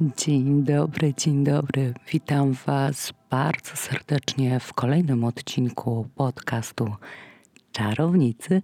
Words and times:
Dzień 0.00 0.64
dobry, 0.64 1.14
dzień 1.14 1.44
dobry. 1.44 1.94
Witam 2.12 2.52
Was 2.52 3.12
bardzo 3.30 3.76
serdecznie 3.76 4.60
w 4.60 4.72
kolejnym 4.72 5.24
odcinku 5.24 6.08
podcastu 6.14 6.92
Czarownicy. 7.72 8.62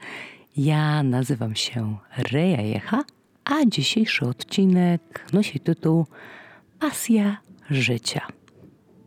Ja 0.56 1.02
nazywam 1.02 1.54
się 1.54 1.96
Reja 2.32 2.60
Jecha, 2.60 3.04
a 3.44 3.54
dzisiejszy 3.66 4.26
odcinek 4.26 5.26
nosi 5.32 5.60
tytuł 5.60 6.06
Pasja 6.80 7.36
życia. 7.70 8.26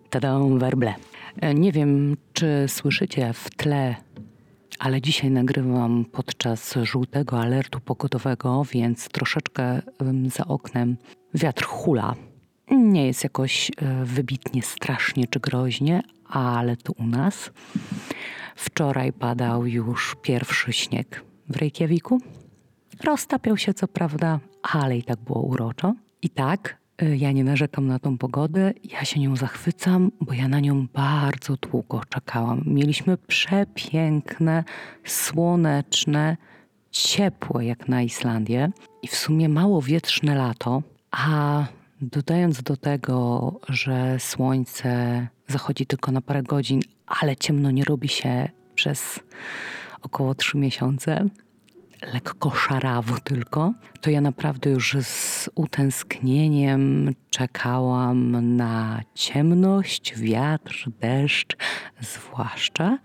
Tadą 0.09 0.59
werble. 0.59 0.93
Nie 1.55 1.71
wiem, 1.71 2.17
czy 2.33 2.65
słyszycie 2.67 3.33
w 3.33 3.49
tle 3.49 3.95
ale 4.79 5.01
dzisiaj 5.01 5.31
nagrywam 5.31 6.05
podczas 6.05 6.73
żółtego 6.83 7.39
alertu 7.39 7.79
pogodowego, 7.79 8.63
więc 8.71 9.09
troszeczkę 9.09 9.81
za 10.35 10.45
oknem 10.45 10.97
wiatr 11.33 11.65
hula. 11.65 12.15
Nie 12.71 13.07
jest 13.07 13.23
jakoś 13.23 13.71
e, 13.77 14.05
wybitnie 14.05 14.61
strasznie 14.61 15.27
czy 15.27 15.39
groźnie, 15.39 16.01
ale 16.29 16.77
tu 16.77 16.93
u 16.97 17.07
nas 17.07 17.51
wczoraj 18.55 19.13
padał 19.13 19.65
już 19.65 20.15
pierwszy 20.21 20.73
śnieg 20.73 21.25
w 21.49 21.55
Reykjaviku. 21.55 22.21
Roztapiał 23.03 23.57
się 23.57 23.73
co 23.73 23.87
prawda, 23.87 24.39
ale 24.61 24.97
i 24.97 25.03
tak 25.03 25.19
było 25.19 25.41
uroczo. 25.41 25.93
I 26.21 26.29
tak, 26.29 26.77
ja 27.01 27.31
nie 27.31 27.43
narzekam 27.43 27.87
na 27.87 27.99
tą 27.99 28.17
pogodę, 28.17 28.73
ja 28.91 29.05
się 29.05 29.19
nią 29.19 29.35
zachwycam, 29.35 30.11
bo 30.21 30.33
ja 30.33 30.47
na 30.47 30.59
nią 30.59 30.87
bardzo 30.93 31.55
długo 31.57 32.01
czekałam. 32.09 32.63
Mieliśmy 32.65 33.17
przepiękne, 33.17 34.63
słoneczne, 35.03 36.37
ciepłe 36.91 37.65
jak 37.65 37.87
na 37.87 38.01
Islandię 38.01 38.71
i 39.01 39.07
w 39.07 39.15
sumie 39.15 39.49
mało 39.49 39.81
wietrzne 39.81 40.35
lato, 40.35 40.83
a 41.11 41.65
dodając 42.01 42.63
do 42.63 42.77
tego, 42.77 43.51
że 43.69 44.19
słońce 44.19 45.27
zachodzi 45.47 45.85
tylko 45.85 46.11
na 46.11 46.21
parę 46.21 46.43
godzin, 46.43 46.81
ale 47.07 47.35
ciemno 47.35 47.71
nie 47.71 47.83
robi 47.83 48.07
się 48.07 48.49
przez 48.75 49.19
około 50.01 50.35
trzy 50.35 50.57
miesiące, 50.57 51.29
lekko 52.13 52.51
szarawo 52.51 53.17
tylko, 53.23 53.73
to 54.01 54.09
ja 54.09 54.21
naprawdę 54.21 54.69
już 54.69 54.97
z 55.01 55.49
utęsknieniem 55.55 57.13
czekałam 57.29 58.55
na 58.55 59.01
ciemność, 59.13 60.13
wiatr, 60.17 60.85
deszcz, 60.99 61.57
zwłaszcza, 62.01 62.97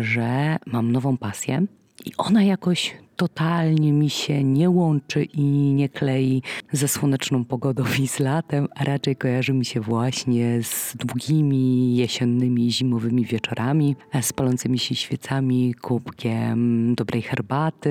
że 0.00 0.56
mam 0.66 0.92
nową 0.92 1.16
pasję 1.16 1.62
i 2.04 2.12
ona 2.18 2.42
jakoś 2.42 2.96
totalnie 3.20 3.92
mi 3.92 4.10
się 4.10 4.44
nie 4.44 4.70
łączy 4.70 5.24
i 5.24 5.42
nie 5.74 5.88
klei 5.88 6.42
ze 6.72 6.88
słoneczną 6.88 7.44
pogodą 7.44 7.84
i 8.02 8.08
z 8.08 8.20
latem, 8.20 8.68
a 8.76 8.84
raczej 8.84 9.16
kojarzy 9.16 9.52
mi 9.52 9.64
się 9.64 9.80
właśnie 9.80 10.62
z 10.62 10.96
długimi 10.96 11.96
jesiennymi, 11.96 12.72
zimowymi 12.72 13.24
wieczorami, 13.24 13.96
z 14.20 14.32
palącymi 14.32 14.78
się 14.78 14.94
świecami, 14.94 15.74
kubkiem 15.74 16.94
dobrej 16.94 17.22
herbaty 17.22 17.90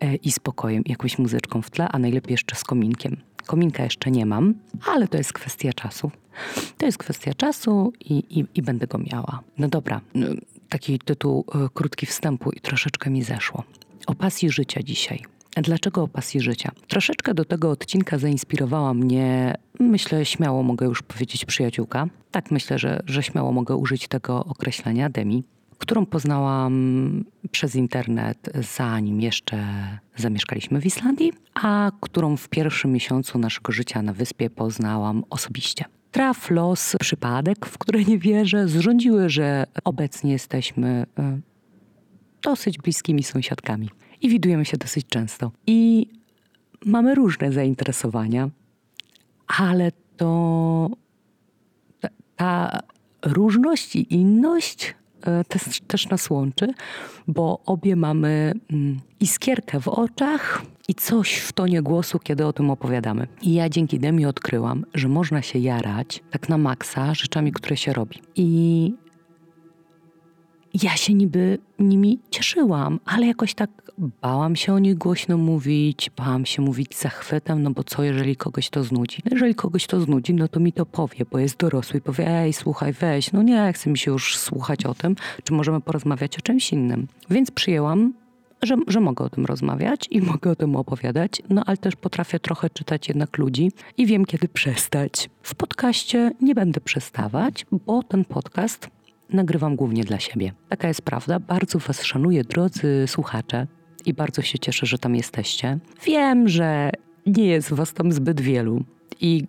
e, 0.00 0.14
i 0.14 0.32
spokojem, 0.32 0.82
jakąś 0.86 1.18
muzyczką 1.18 1.62
w 1.62 1.70
tle, 1.70 1.88
a 1.88 1.98
najlepiej 1.98 2.32
jeszcze 2.32 2.56
z 2.56 2.64
kominkiem. 2.64 3.16
Kominka 3.46 3.84
jeszcze 3.84 4.10
nie 4.10 4.26
mam, 4.26 4.54
ale 4.86 5.08
to 5.08 5.18
jest 5.18 5.32
kwestia 5.32 5.72
czasu. 5.72 6.10
To 6.78 6.86
jest 6.86 6.98
kwestia 6.98 7.34
czasu 7.34 7.92
i, 8.00 8.14
i, 8.40 8.44
i 8.54 8.62
będę 8.62 8.86
go 8.86 8.98
miała. 8.98 9.40
No 9.58 9.68
dobra, 9.68 10.00
taki 10.68 10.98
tytuł 10.98 11.44
e, 11.54 11.68
krótki 11.74 12.06
wstępu 12.06 12.50
i 12.50 12.60
troszeczkę 12.60 13.10
mi 13.10 13.22
zeszło. 13.22 13.64
O 14.06 14.14
pasji 14.14 14.50
życia 14.50 14.82
dzisiaj. 14.82 15.22
Dlaczego 15.62 16.02
o 16.02 16.08
pasji 16.08 16.40
życia? 16.40 16.72
Troszeczkę 16.88 17.34
do 17.34 17.44
tego 17.44 17.70
odcinka 17.70 18.18
zainspirowała 18.18 18.94
mnie, 18.94 19.54
myślę, 19.80 20.24
śmiało 20.24 20.62
mogę 20.62 20.86
już 20.86 21.02
powiedzieć 21.02 21.44
przyjaciółka. 21.44 22.06
Tak 22.30 22.50
myślę, 22.50 22.78
że, 22.78 23.02
że 23.06 23.22
śmiało 23.22 23.52
mogę 23.52 23.76
użyć 23.76 24.08
tego 24.08 24.44
określenia, 24.44 25.10
Demi, 25.10 25.44
którą 25.78 26.06
poznałam 26.06 27.24
przez 27.50 27.74
internet, 27.74 28.50
zanim 28.76 29.20
jeszcze 29.20 29.58
zamieszkaliśmy 30.16 30.80
w 30.80 30.86
Islandii, 30.86 31.32
a 31.54 31.90
którą 32.00 32.36
w 32.36 32.48
pierwszym 32.48 32.92
miesiącu 32.92 33.38
naszego 33.38 33.72
życia 33.72 34.02
na 34.02 34.12
wyspie 34.12 34.50
poznałam 34.50 35.24
osobiście 35.30 35.84
traf, 36.16 36.50
los, 36.50 36.96
przypadek, 37.00 37.66
w 37.66 37.78
które 37.78 38.04
nie 38.04 38.18
wierzę, 38.18 38.68
zrządziły, 38.68 39.30
że 39.30 39.64
obecnie 39.84 40.32
jesteśmy 40.32 41.06
e, 41.18 41.38
dosyć 42.46 42.78
bliskimi 42.78 43.22
sąsiadkami 43.22 43.90
i 44.22 44.28
widujemy 44.28 44.64
się 44.64 44.76
dosyć 44.76 45.06
często. 45.06 45.52
I 45.66 46.06
mamy 46.84 47.14
różne 47.14 47.52
zainteresowania, 47.52 48.50
ale 49.46 49.92
to 50.16 50.90
ta, 52.00 52.08
ta 52.36 52.80
różność 53.22 53.96
i 53.96 54.14
inność 54.14 54.94
e, 55.22 55.44
też, 55.44 55.80
też 55.86 56.08
nas 56.08 56.30
łączy, 56.30 56.74
bo 57.28 57.60
obie 57.66 57.96
mamy 57.96 58.52
mm, 58.70 59.00
iskierkę 59.20 59.80
w 59.80 59.88
oczach 59.88 60.62
i 60.88 60.94
coś 60.94 61.36
w 61.36 61.52
tonie 61.52 61.82
głosu, 61.82 62.18
kiedy 62.18 62.46
o 62.46 62.52
tym 62.52 62.70
opowiadamy. 62.70 63.26
I 63.42 63.54
ja 63.54 63.68
dzięki 63.68 63.98
Demi 63.98 64.26
odkryłam, 64.26 64.84
że 64.94 65.08
można 65.08 65.42
się 65.42 65.58
jarać 65.58 66.22
tak 66.30 66.48
na 66.48 66.58
maksa 66.58 67.14
rzeczami, 67.14 67.52
które 67.52 67.76
się 67.76 67.92
robi. 67.92 68.22
I 68.36 68.92
ja 70.82 70.96
się 70.96 71.14
niby 71.14 71.58
nimi 71.78 72.18
cieszyłam, 72.30 73.00
ale 73.04 73.26
jakoś 73.26 73.54
tak 73.54 73.70
bałam 73.98 74.56
się 74.56 74.72
o 74.72 74.78
nich 74.78 74.94
głośno 74.94 75.36
mówić, 75.36 76.10
bałam 76.16 76.46
się 76.46 76.62
mówić 76.62 76.96
zachwytem, 76.96 77.62
no 77.62 77.70
bo 77.70 77.84
co 77.84 78.02
jeżeli 78.02 78.36
kogoś 78.36 78.70
to 78.70 78.84
znudzi? 78.84 79.22
No 79.24 79.30
jeżeli 79.32 79.54
kogoś 79.54 79.86
to 79.86 80.00
znudzi, 80.00 80.34
no 80.34 80.48
to 80.48 80.60
mi 80.60 80.72
to 80.72 80.86
powie, 80.86 81.24
bo 81.30 81.38
jest 81.38 81.56
dorosły 81.56 81.98
i 81.98 82.02
powie, 82.02 82.28
ej, 82.28 82.52
słuchaj, 82.52 82.92
weź, 82.92 83.32
no 83.32 83.42
nie, 83.42 83.72
chcę 83.72 83.90
mi 83.90 83.98
się 83.98 84.10
już 84.10 84.38
słuchać 84.38 84.86
o 84.86 84.94
tym, 84.94 85.16
czy 85.44 85.52
możemy 85.52 85.80
porozmawiać 85.80 86.38
o 86.38 86.40
czymś 86.40 86.72
innym. 86.72 87.06
Więc 87.30 87.50
przyjęłam 87.50 88.12
że, 88.62 88.76
że 88.86 89.00
mogę 89.00 89.24
o 89.24 89.30
tym 89.30 89.46
rozmawiać 89.46 90.08
i 90.10 90.22
mogę 90.32 90.50
o 90.50 90.56
tym 90.56 90.76
opowiadać, 90.76 91.42
no 91.50 91.62
ale 91.66 91.76
też 91.76 91.96
potrafię 91.96 92.40
trochę 92.40 92.70
czytać 92.70 93.08
jednak 93.08 93.38
ludzi 93.38 93.72
i 93.96 94.06
wiem, 94.06 94.24
kiedy 94.24 94.48
przestać. 94.48 95.30
W 95.42 95.54
podcaście 95.54 96.32
nie 96.40 96.54
będę 96.54 96.80
przestawać, 96.80 97.66
bo 97.86 98.02
ten 98.02 98.24
podcast 98.24 98.90
nagrywam 99.32 99.76
głównie 99.76 100.04
dla 100.04 100.18
siebie. 100.18 100.52
Taka 100.68 100.88
jest 100.88 101.02
prawda. 101.02 101.40
Bardzo 101.40 101.78
Was 101.78 102.02
szanuję, 102.02 102.44
drodzy 102.44 103.04
słuchacze, 103.06 103.66
i 104.06 104.14
bardzo 104.14 104.42
się 104.42 104.58
cieszę, 104.58 104.86
że 104.86 104.98
tam 104.98 105.16
jesteście. 105.16 105.78
Wiem, 106.04 106.48
że 106.48 106.90
nie 107.26 107.46
jest 107.46 107.72
Was 107.72 107.92
tam 107.92 108.12
zbyt 108.12 108.40
wielu 108.40 108.84
i 109.20 109.44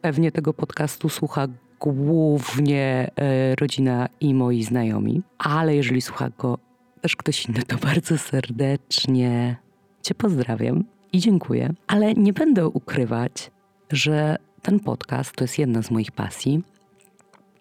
pewnie 0.00 0.32
tego 0.32 0.54
podcastu 0.54 1.08
słucha 1.08 1.48
głównie 1.80 3.10
e, 3.16 3.54
rodzina 3.54 4.08
i 4.20 4.34
moi 4.34 4.62
znajomi, 4.62 5.22
ale 5.38 5.76
jeżeli 5.76 6.00
słucha 6.00 6.30
go 6.38 6.58
też 7.00 7.16
ktoś 7.16 7.46
inny, 7.46 7.62
to 7.62 7.76
bardzo 7.88 8.18
serdecznie 8.18 9.56
Cię 10.02 10.14
pozdrawiam 10.14 10.84
i 11.12 11.18
dziękuję. 11.18 11.74
Ale 11.86 12.14
nie 12.14 12.32
będę 12.32 12.68
ukrywać, 12.68 13.50
że 13.90 14.36
ten 14.62 14.80
podcast 14.80 15.36
to 15.36 15.44
jest 15.44 15.58
jedna 15.58 15.82
z 15.82 15.90
moich 15.90 16.12
pasji 16.12 16.62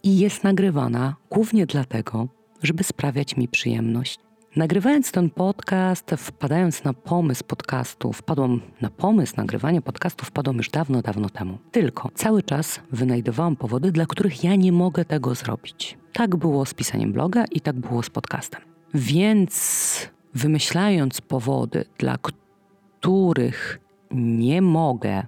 i 0.03 0.19
jest 0.19 0.43
nagrywana 0.43 1.15
głównie 1.29 1.65
dlatego, 1.65 2.27
żeby 2.63 2.83
sprawiać 2.83 3.37
mi 3.37 3.47
przyjemność. 3.47 4.19
Nagrywając 4.55 5.11
ten 5.11 5.29
podcast, 5.29 6.11
wpadając 6.17 6.83
na 6.83 6.93
pomysł 6.93 7.43
podcastu, 7.43 8.13
wpadłam 8.13 8.61
na 8.81 8.89
pomysł 8.89 9.33
nagrywania 9.37 9.81
podcastu, 9.81 10.25
wpadłam 10.25 10.57
już 10.57 10.69
dawno, 10.69 11.01
dawno 11.01 11.29
temu. 11.29 11.57
Tylko 11.71 12.09
cały 12.15 12.43
czas 12.43 12.79
wynajdowałam 12.91 13.55
powody, 13.55 13.91
dla 13.91 14.05
których 14.05 14.43
ja 14.43 14.55
nie 14.55 14.71
mogę 14.71 15.05
tego 15.05 15.35
zrobić. 15.35 15.97
Tak 16.13 16.35
było 16.35 16.65
z 16.65 16.73
pisaniem 16.73 17.13
bloga 17.13 17.45
i 17.51 17.61
tak 17.61 17.79
było 17.79 18.03
z 18.03 18.09
podcastem. 18.09 18.61
Więc 18.93 20.09
wymyślając 20.33 21.21
powody, 21.21 21.85
dla 21.97 22.17
których 22.17 23.79
nie 24.11 24.61
mogę 24.61 25.23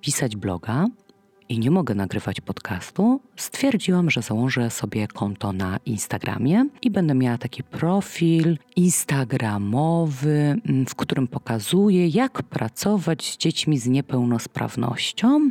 pisać 0.00 0.36
bloga 0.36 0.86
i 1.48 1.58
nie 1.58 1.70
mogę 1.70 1.94
nagrywać 1.94 2.40
podcastu, 2.40 3.20
stwierdziłam, 3.36 4.10
że 4.10 4.22
założę 4.22 4.70
sobie 4.70 5.08
konto 5.08 5.52
na 5.52 5.78
Instagramie 5.86 6.66
i 6.82 6.90
będę 6.90 7.14
miała 7.14 7.38
taki 7.38 7.62
profil 7.62 8.58
instagramowy, 8.76 10.60
w 10.88 10.94
którym 10.94 11.28
pokazuję, 11.28 12.08
jak 12.08 12.42
pracować 12.42 13.32
z 13.32 13.36
dziećmi 13.36 13.78
z 13.78 13.86
niepełnosprawnością 13.86 15.50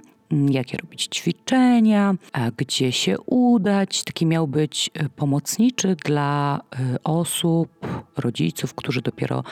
jakie 0.49 0.77
robić 0.77 1.07
ćwiczenia, 1.07 2.15
gdzie 2.57 2.91
się 2.91 3.19
udać. 3.19 4.03
Taki 4.03 4.25
miał 4.25 4.47
być 4.47 4.89
e, 4.93 5.09
pomocniczy 5.09 5.95
dla 6.05 6.59
e, 6.59 7.03
osób, 7.03 7.69
rodziców, 8.17 8.73
którzy 8.73 9.01
dopiero 9.01 9.43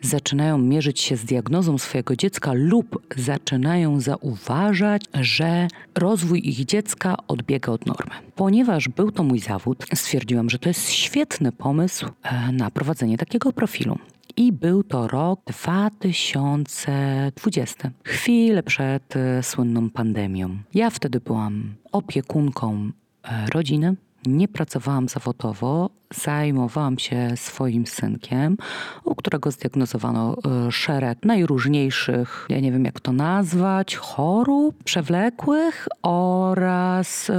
zaczynają 0.00 0.58
mierzyć 0.58 1.00
się 1.00 1.16
z 1.16 1.24
diagnozą 1.24 1.78
swojego 1.78 2.16
dziecka 2.16 2.52
lub 2.54 3.02
zaczynają 3.16 4.00
zauważać, 4.00 5.04
że 5.14 5.68
rozwój 5.94 6.48
ich 6.48 6.64
dziecka 6.64 7.16
odbiega 7.28 7.72
od 7.72 7.86
normy. 7.86 8.14
Ponieważ 8.34 8.88
był 8.88 9.10
to 9.10 9.22
mój 9.22 9.38
zawód, 9.38 9.86
stwierdziłam, 9.94 10.50
że 10.50 10.58
to 10.58 10.68
jest 10.68 10.90
świetny 10.90 11.52
pomysł 11.52 12.06
e, 12.22 12.52
na 12.52 12.70
prowadzenie 12.70 13.18
takiego 13.18 13.52
profilu. 13.52 13.98
I 14.36 14.52
był 14.52 14.82
to 14.82 15.08
rok 15.08 15.40
2020, 15.46 17.90
chwilę 18.04 18.62
przed 18.62 19.16
e, 19.16 19.42
słynną 19.42 19.90
pandemią. 19.90 20.58
Ja 20.74 20.90
wtedy 20.90 21.20
byłam 21.20 21.74
opiekunką 21.92 22.90
e, 23.24 23.46
rodziny, 23.50 23.94
nie 24.26 24.48
pracowałam 24.48 25.08
zawodowo, 25.08 25.90
zajmowałam 26.14 26.98
się 26.98 27.32
swoim 27.36 27.86
synkiem, 27.86 28.56
u 29.04 29.14
którego 29.14 29.50
zdiagnozowano 29.50 30.36
e, 30.66 30.72
szereg 30.72 31.18
najróżniejszych, 31.24 32.46
ja 32.48 32.60
nie 32.60 32.72
wiem 32.72 32.84
jak 32.84 33.00
to 33.00 33.12
nazwać, 33.12 33.96
chorób 33.96 34.84
przewlekłych 34.84 35.88
oraz 36.02 37.30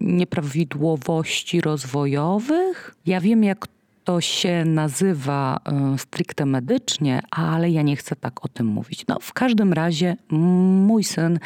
nieprawidłowości 0.00 1.60
rozwojowych. 1.60 2.94
Ja 3.06 3.20
wiem, 3.20 3.44
jak 3.44 3.66
to 4.06 4.20
się 4.20 4.64
nazywa 4.64 5.60
y, 5.94 5.98
stricte 5.98 6.46
medycznie, 6.46 7.22
ale 7.30 7.70
ja 7.70 7.82
nie 7.82 7.96
chcę 7.96 8.16
tak 8.16 8.44
o 8.44 8.48
tym 8.48 8.66
mówić. 8.66 9.06
No, 9.08 9.18
w 9.20 9.32
każdym 9.32 9.72
razie 9.72 10.16
mój 10.30 11.04
syn 11.04 11.38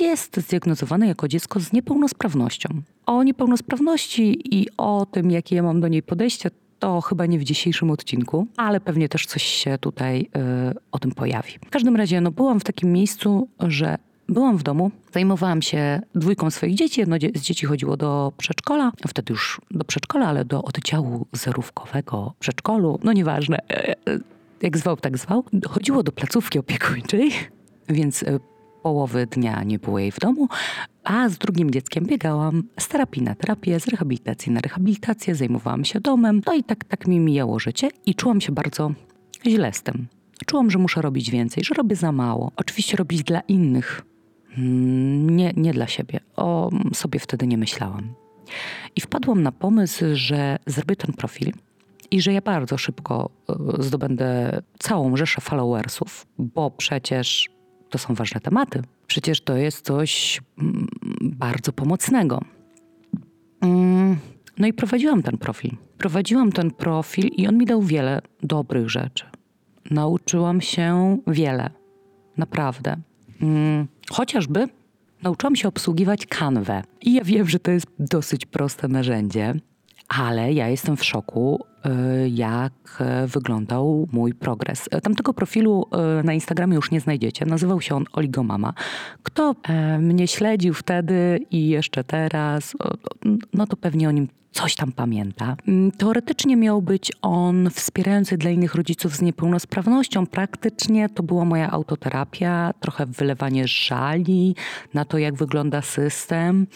jest 0.00 0.36
zdiagnozowany 0.36 1.06
jako 1.06 1.28
dziecko 1.28 1.60
z 1.60 1.72
niepełnosprawnością. 1.72 2.68
O 3.06 3.22
niepełnosprawności 3.22 4.56
i 4.56 4.66
o 4.76 5.06
tym, 5.06 5.30
jakie 5.30 5.56
ja 5.56 5.62
mam 5.62 5.80
do 5.80 5.88
niej 5.88 6.02
podejście, 6.02 6.50
to 6.78 7.00
chyba 7.00 7.26
nie 7.26 7.38
w 7.38 7.44
dzisiejszym 7.44 7.90
odcinku, 7.90 8.46
ale 8.56 8.80
pewnie 8.80 9.08
też 9.08 9.26
coś 9.26 9.42
się 9.42 9.78
tutaj 9.78 10.20
y, 10.20 10.74
o 10.92 10.98
tym 10.98 11.10
pojawi. 11.10 11.52
W 11.66 11.70
każdym 11.70 11.96
razie, 11.96 12.20
no, 12.20 12.30
byłam 12.30 12.60
w 12.60 12.64
takim 12.64 12.92
miejscu, 12.92 13.48
że 13.60 13.98
Byłam 14.30 14.56
w 14.56 14.62
domu, 14.62 14.90
zajmowałam 15.12 15.62
się 15.62 16.00
dwójką 16.14 16.50
swoich 16.50 16.74
dzieci. 16.74 17.00
Jedno 17.00 17.16
z 17.34 17.40
dzieci 17.40 17.66
chodziło 17.66 17.96
do 17.96 18.32
przedszkola, 18.36 18.92
wtedy 19.08 19.32
już 19.32 19.60
do 19.70 19.84
przedszkola, 19.84 20.26
ale 20.26 20.44
do 20.44 20.62
oddziału 20.62 21.26
zerówkowego 21.32 22.34
przedszkolu, 22.38 22.98
no 23.04 23.12
nieważne, 23.12 23.58
e, 23.70 23.88
e, 23.88 23.94
jak 24.62 24.78
zwał, 24.78 24.96
tak 24.96 25.18
zwał. 25.18 25.44
Chodziło 25.68 26.02
do 26.02 26.12
placówki 26.12 26.58
opiekuńczej, 26.58 27.30
więc 27.88 28.22
e, 28.22 28.38
połowy 28.82 29.26
dnia 29.26 29.62
nie 29.62 29.78
było 29.78 29.98
jej 29.98 30.12
w 30.12 30.18
domu, 30.18 30.48
a 31.04 31.28
z 31.28 31.38
drugim 31.38 31.70
dzieckiem 31.70 32.06
biegałam 32.06 32.62
z 32.78 32.88
terapii 32.88 33.22
na 33.22 33.34
terapię, 33.34 33.80
z 33.80 33.88
rehabilitacji 33.88 34.52
na 34.52 34.60
rehabilitację, 34.60 35.34
zajmowałam 35.34 35.84
się 35.84 36.00
domem, 36.00 36.40
no 36.46 36.54
i 36.54 36.64
tak, 36.64 36.84
tak 36.84 37.06
mi 37.06 37.20
mijało 37.20 37.58
życie 37.58 37.88
i 38.06 38.14
czułam 38.14 38.40
się 38.40 38.52
bardzo 38.52 38.92
źle 39.46 39.72
z 39.72 39.82
tym. 39.82 40.06
Czułam, 40.46 40.70
że 40.70 40.78
muszę 40.78 41.02
robić 41.02 41.30
więcej, 41.30 41.64
że 41.64 41.74
robię 41.74 41.96
za 41.96 42.12
mało. 42.12 42.52
Oczywiście 42.56 42.96
robić 42.96 43.22
dla 43.22 43.40
innych, 43.40 44.02
nie, 44.56 45.52
nie 45.56 45.72
dla 45.72 45.86
siebie. 45.86 46.20
O 46.36 46.70
sobie 46.94 47.20
wtedy 47.20 47.46
nie 47.46 47.58
myślałam. 47.58 48.14
I 48.96 49.00
wpadłam 49.00 49.42
na 49.42 49.52
pomysł, 49.52 50.04
że 50.12 50.58
zrobię 50.66 50.96
ten 50.96 51.14
profil 51.14 51.52
i 52.10 52.20
że 52.20 52.32
ja 52.32 52.40
bardzo 52.40 52.78
szybko 52.78 53.30
e, 53.48 53.82
zdobędę 53.82 54.62
całą 54.78 55.16
rzeszę 55.16 55.40
followersów, 55.40 56.26
bo 56.38 56.70
przecież 56.70 57.50
to 57.90 57.98
są 57.98 58.14
ważne 58.14 58.40
tematy. 58.40 58.82
Przecież 59.06 59.40
to 59.40 59.56
jest 59.56 59.86
coś 59.86 60.40
mm, 60.58 60.88
bardzo 61.22 61.72
pomocnego. 61.72 62.40
Mm, 63.60 64.18
no 64.58 64.66
i 64.66 64.72
prowadziłam 64.72 65.22
ten 65.22 65.38
profil. 65.38 65.76
Prowadziłam 65.98 66.52
ten 66.52 66.70
profil 66.70 67.26
i 67.26 67.46
on 67.46 67.58
mi 67.58 67.66
dał 67.66 67.82
wiele 67.82 68.20
dobrych 68.42 68.90
rzeczy. 68.90 69.24
Nauczyłam 69.90 70.60
się 70.60 71.18
wiele. 71.26 71.70
Naprawdę. 72.36 72.96
Mm, 73.42 73.86
chociażby 74.10 74.68
nauczyłam 75.22 75.56
się 75.56 75.68
obsługiwać 75.68 76.26
kanwę. 76.26 76.82
I 77.02 77.14
ja 77.14 77.24
wiem, 77.24 77.48
że 77.48 77.58
to 77.58 77.70
jest 77.70 77.86
dosyć 77.98 78.46
proste 78.46 78.88
narzędzie, 78.88 79.54
ale 80.18 80.52
ja 80.52 80.68
jestem 80.68 80.96
w 80.96 81.04
szoku, 81.04 81.64
y, 81.86 82.28
jak 82.28 82.72
wyglądał 83.26 84.08
mój 84.12 84.34
progres. 84.34 84.88
Tamtego 85.02 85.34
profilu 85.34 85.86
y, 86.20 86.24
na 86.24 86.32
Instagramie 86.32 86.74
już 86.74 86.90
nie 86.90 87.00
znajdziecie. 87.00 87.46
Nazywał 87.46 87.80
się 87.80 87.94
on 87.94 88.04
Oligomama. 88.12 88.74
Kto 89.22 89.54
e, 89.68 89.98
mnie 89.98 90.28
śledził 90.28 90.74
wtedy 90.74 91.40
i 91.50 91.68
jeszcze 91.68 92.04
teraz, 92.04 92.76
no 93.54 93.66
to 93.66 93.76
pewnie 93.76 94.08
o 94.08 94.12
nim 94.12 94.28
coś 94.52 94.74
tam 94.74 94.92
pamięta. 94.92 95.56
Mm, 95.68 95.92
teoretycznie 95.92 96.56
miał 96.56 96.82
być 96.82 97.12
on 97.22 97.70
wspierający 97.70 98.36
dla 98.36 98.50
innych 98.50 98.74
rodziców 98.74 99.16
z 99.16 99.22
niepełnosprawnością. 99.22 100.26
Praktycznie 100.26 101.08
to 101.08 101.22
była 101.22 101.44
moja 101.44 101.70
autoterapia, 101.70 102.72
trochę 102.80 103.06
wylewanie 103.06 103.68
żali 103.68 104.54
na 104.94 105.04
to, 105.04 105.18
jak 105.18 105.34
wygląda 105.34 105.82
system 105.82 106.66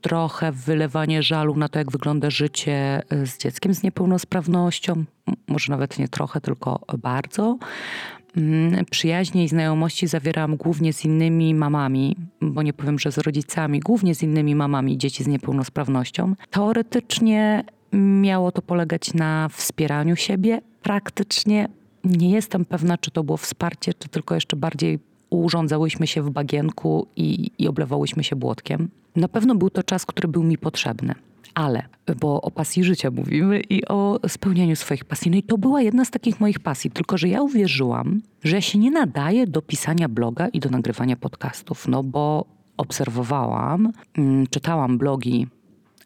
trochę 0.00 0.52
wylewanie 0.52 1.22
żalu 1.22 1.56
na 1.56 1.68
to, 1.68 1.78
jak 1.78 1.92
wygląda 1.92 2.30
życie 2.30 3.02
y, 3.12 3.26
z 3.26 3.38
dzieckiem 3.38 3.74
z 3.74 3.82
niepełnosprawnością. 3.82 5.04
Może 5.48 5.72
nawet 5.72 5.98
nie 5.98 6.08
trochę, 6.08 6.40
tylko 6.40 6.80
bardzo. 6.98 7.58
Mm, 8.36 8.84
przyjaźnie 8.90 9.44
i 9.44 9.48
znajomości 9.48 10.06
zawierałam 10.06 10.56
głównie 10.56 10.92
z 10.92 11.04
innymi 11.04 11.54
mamami, 11.54 12.16
bo 12.40 12.62
nie 12.62 12.72
powiem, 12.72 12.98
że 12.98 13.12
z 13.12 13.18
rodzicami, 13.18 13.80
głównie 13.80 14.14
z 14.14 14.22
innymi 14.22 14.54
mamami 14.54 14.98
dzieci 14.98 15.24
z 15.24 15.26
niepełnosprawnością. 15.26 16.34
Teoretycznie 16.50 17.64
miało 17.92 18.52
to 18.52 18.62
polegać 18.62 19.14
na 19.14 19.48
wspieraniu 19.48 20.16
siebie. 20.16 20.60
Praktycznie 20.82 21.68
nie 22.04 22.30
jestem 22.30 22.64
pewna, 22.64 22.98
czy 22.98 23.10
to 23.10 23.24
było 23.24 23.36
wsparcie, 23.36 23.94
czy 23.94 24.08
tylko 24.08 24.34
jeszcze 24.34 24.56
bardziej 24.56 24.98
urządzałyśmy 25.30 26.06
się 26.06 26.22
w 26.22 26.30
bagienku 26.30 27.06
i, 27.16 27.50
i 27.58 27.68
oblewałyśmy 27.68 28.24
się 28.24 28.36
błotkiem. 28.36 28.88
Na 29.16 29.28
pewno 29.28 29.54
był 29.54 29.70
to 29.70 29.82
czas, 29.82 30.06
który 30.06 30.28
był 30.28 30.42
mi 30.42 30.58
potrzebny 30.58 31.14
ale, 31.58 31.82
bo 32.20 32.42
o 32.42 32.50
pasji 32.50 32.84
życia 32.84 33.10
mówimy 33.10 33.60
i 33.60 33.86
o 33.86 34.20
spełnianiu 34.28 34.76
swoich 34.76 35.04
pasji. 35.04 35.30
No 35.30 35.36
i 35.36 35.42
to 35.42 35.58
była 35.58 35.82
jedna 35.82 36.04
z 36.04 36.10
takich 36.10 36.40
moich 36.40 36.60
pasji, 36.60 36.90
tylko 36.90 37.18
że 37.18 37.28
ja 37.28 37.42
uwierzyłam, 37.42 38.20
że 38.44 38.56
ja 38.56 38.60
się 38.60 38.78
nie 38.78 38.90
nadaję 38.90 39.46
do 39.46 39.62
pisania 39.62 40.08
bloga 40.08 40.48
i 40.48 40.60
do 40.60 40.70
nagrywania 40.70 41.16
podcastów, 41.16 41.88
no 41.88 42.02
bo 42.02 42.44
obserwowałam, 42.76 43.92
mm, 44.18 44.46
czytałam 44.46 44.98
blogi 44.98 45.46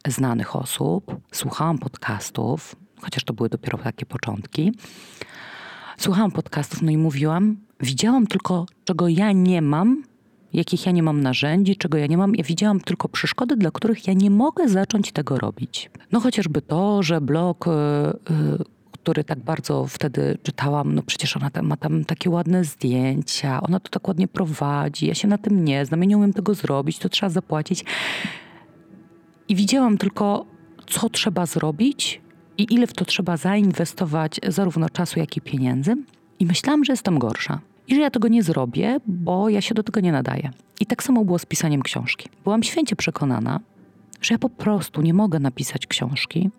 znanych 0.08 0.56
osób, 0.56 1.16
słuchałam 1.32 1.78
podcastów, 1.78 2.76
chociaż 3.00 3.24
to 3.24 3.32
były 3.32 3.48
dopiero 3.48 3.78
takie 3.78 4.06
początki. 4.06 4.72
Słuchałam 5.98 6.30
podcastów, 6.30 6.82
no 6.82 6.90
i 6.90 6.96
mówiłam, 6.96 7.56
widziałam 7.82 8.26
tylko, 8.26 8.66
czego 8.84 9.08
ja 9.08 9.32
nie 9.32 9.62
mam, 9.62 10.02
jakich 10.52 10.86
ja 10.86 10.92
nie 10.92 11.02
mam 11.02 11.20
narzędzi, 11.20 11.76
czego 11.76 11.98
ja 11.98 12.06
nie 12.06 12.16
mam. 12.16 12.34
Ja 12.34 12.44
widziałam 12.44 12.80
tylko 12.80 13.08
przeszkody, 13.08 13.56
dla 13.56 13.70
których 13.70 14.06
ja 14.06 14.12
nie 14.14 14.30
mogę 14.30 14.68
zacząć 14.68 15.12
tego 15.12 15.38
robić. 15.38 15.90
No 16.12 16.20
chociażby 16.20 16.62
to, 16.62 17.02
że 17.02 17.20
blog, 17.20 17.66
yy, 17.66 18.64
który 18.92 19.24
tak 19.24 19.38
bardzo 19.38 19.86
wtedy 19.86 20.38
czytałam, 20.42 20.94
no 20.94 21.02
przecież 21.02 21.36
ona 21.36 21.50
tam, 21.50 21.66
ma 21.66 21.76
tam 21.76 22.04
takie 22.04 22.30
ładne 22.30 22.64
zdjęcia, 22.64 23.62
ona 23.62 23.80
to 23.80 23.88
tak 23.88 24.08
ładnie 24.08 24.28
prowadzi, 24.28 25.06
ja 25.06 25.14
się 25.14 25.28
na 25.28 25.38
tym 25.38 25.64
nie 25.64 25.86
znam, 25.86 26.00
ja 26.00 26.06
nie 26.06 26.16
umiem 26.16 26.32
tego 26.32 26.54
zrobić, 26.54 26.98
to 26.98 27.08
trzeba 27.08 27.30
zapłacić. 27.30 27.84
I 29.48 29.54
widziałam 29.54 29.98
tylko, 29.98 30.46
co 30.86 31.08
trzeba 31.08 31.46
zrobić 31.46 32.20
i 32.58 32.74
ile 32.74 32.86
w 32.86 32.92
to 32.92 33.04
trzeba 33.04 33.36
zainwestować 33.36 34.40
zarówno 34.48 34.90
czasu, 34.90 35.18
jak 35.18 35.36
i 35.36 35.40
pieniędzy. 35.40 35.96
I 36.38 36.46
myślałam, 36.46 36.84
że 36.84 36.92
jestem 36.92 37.18
gorsza 37.18 37.60
i 37.92 37.94
że 37.94 38.00
ja 38.00 38.10
tego 38.10 38.28
nie 38.28 38.42
zrobię, 38.42 39.00
bo 39.06 39.48
ja 39.48 39.60
się 39.60 39.74
do 39.74 39.82
tego 39.82 40.00
nie 40.00 40.12
nadaję. 40.12 40.50
I 40.80 40.86
tak 40.86 41.02
samo 41.02 41.24
było 41.24 41.38
z 41.38 41.46
pisaniem 41.46 41.82
książki. 41.82 42.28
Byłam 42.44 42.62
święcie 42.62 42.96
przekonana, 42.96 43.60
że 44.20 44.34
ja 44.34 44.38
po 44.38 44.48
prostu 44.48 45.02
nie 45.02 45.14
mogę 45.14 45.38
napisać 45.38 45.86
książki. 45.86 46.50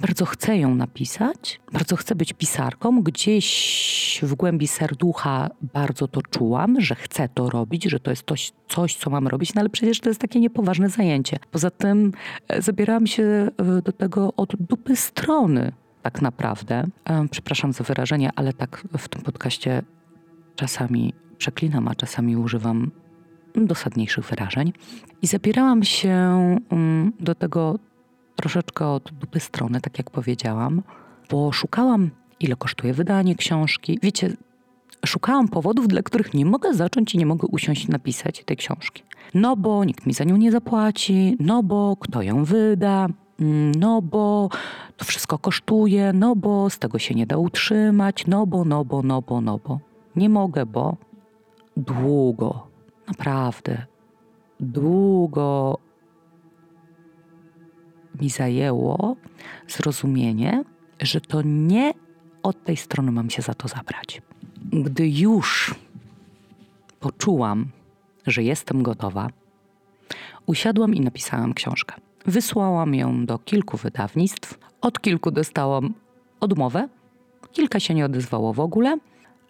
Bardzo 0.00 0.24
chcę 0.24 0.58
ją 0.58 0.74
napisać, 0.74 1.60
bardzo 1.72 1.96
chcę 1.96 2.14
być 2.14 2.32
pisarką. 2.32 3.02
Gdzieś 3.02 4.20
w 4.22 4.34
głębi 4.34 4.66
serducha 4.66 5.50
bardzo 5.74 6.08
to 6.08 6.22
czułam, 6.22 6.80
że 6.80 6.94
chcę 6.94 7.28
to 7.28 7.50
robić, 7.50 7.84
że 7.84 8.00
to 8.00 8.10
jest 8.10 8.26
coś, 8.26 8.52
coś 8.68 8.96
co 8.96 9.10
mam 9.10 9.28
robić, 9.28 9.54
no 9.54 9.60
ale 9.60 9.68
przecież 9.68 10.00
to 10.00 10.08
jest 10.08 10.20
takie 10.20 10.40
niepoważne 10.40 10.88
zajęcie. 10.88 11.38
Poza 11.50 11.70
tym 11.70 12.12
e, 12.48 12.62
zabierałam 12.62 13.06
się 13.06 13.22
e, 13.22 13.82
do 13.82 13.92
tego 13.92 14.32
od 14.36 14.56
dupy 14.56 14.96
strony 14.96 15.72
tak 16.02 16.22
naprawdę. 16.22 16.86
E, 17.04 17.28
przepraszam 17.30 17.72
za 17.72 17.84
wyrażenie, 17.84 18.30
ale 18.36 18.52
tak 18.52 18.84
w 18.98 19.08
tym 19.08 19.22
podcaście 19.22 19.82
czasami 20.58 21.12
przeklinam, 21.38 21.88
a 21.88 21.94
czasami 21.94 22.36
używam 22.36 22.90
dosadniejszych 23.54 24.24
wyrażeń. 24.24 24.72
I 25.22 25.26
zabierałam 25.26 25.82
się 25.82 26.10
mm, 26.70 27.12
do 27.20 27.34
tego 27.34 27.78
troszeczkę 28.36 28.86
od 28.86 29.12
dupy 29.12 29.40
strony, 29.40 29.80
tak 29.80 29.98
jak 29.98 30.10
powiedziałam, 30.10 30.82
bo 31.30 31.52
szukałam, 31.52 32.10
ile 32.40 32.56
kosztuje 32.56 32.92
wydanie 32.92 33.34
książki. 33.34 33.98
Wiecie, 34.02 34.36
szukałam 35.06 35.48
powodów, 35.48 35.88
dla 35.88 36.02
których 36.02 36.34
nie 36.34 36.44
mogę 36.44 36.74
zacząć 36.74 37.14
i 37.14 37.18
nie 37.18 37.26
mogę 37.26 37.48
usiąść 37.48 37.88
napisać 37.88 38.44
tej 38.44 38.56
książki. 38.56 39.02
No 39.34 39.56
bo 39.56 39.84
nikt 39.84 40.06
mi 40.06 40.14
za 40.14 40.24
nią 40.24 40.36
nie 40.36 40.52
zapłaci, 40.52 41.36
no 41.40 41.62
bo 41.62 41.96
kto 42.00 42.22
ją 42.22 42.44
wyda, 42.44 43.06
mm, 43.40 43.72
no 43.74 44.02
bo 44.02 44.48
to 44.96 45.04
wszystko 45.04 45.38
kosztuje, 45.38 46.12
no 46.12 46.36
bo 46.36 46.70
z 46.70 46.78
tego 46.78 46.98
się 46.98 47.14
nie 47.14 47.26
da 47.26 47.36
utrzymać, 47.36 48.26
no 48.26 48.46
bo, 48.46 48.64
no 48.64 48.84
bo, 48.84 49.02
no 49.02 49.22
bo, 49.22 49.40
no 49.40 49.60
bo. 49.68 49.87
Nie 50.18 50.28
mogę, 50.28 50.66
bo 50.66 50.96
długo, 51.76 52.66
naprawdę 53.08 53.86
długo 54.60 55.78
mi 58.20 58.30
zajęło 58.30 59.16
zrozumienie, 59.68 60.64
że 61.00 61.20
to 61.20 61.42
nie 61.44 61.92
od 62.42 62.64
tej 62.64 62.76
strony 62.76 63.12
mam 63.12 63.30
się 63.30 63.42
za 63.42 63.54
to 63.54 63.68
zabrać. 63.68 64.22
Gdy 64.72 65.08
już 65.08 65.74
poczułam, 67.00 67.66
że 68.26 68.42
jestem 68.42 68.82
gotowa, 68.82 69.28
usiadłam 70.46 70.94
i 70.94 71.00
napisałam 71.00 71.54
książkę. 71.54 71.94
Wysłałam 72.26 72.94
ją 72.94 73.26
do 73.26 73.38
kilku 73.38 73.76
wydawnictw. 73.76 74.58
Od 74.80 75.00
kilku 75.00 75.30
dostałam 75.30 75.94
odmowę. 76.40 76.88
Kilka 77.52 77.80
się 77.80 77.94
nie 77.94 78.04
odezwało 78.04 78.52
w 78.52 78.60
ogóle. 78.60 78.98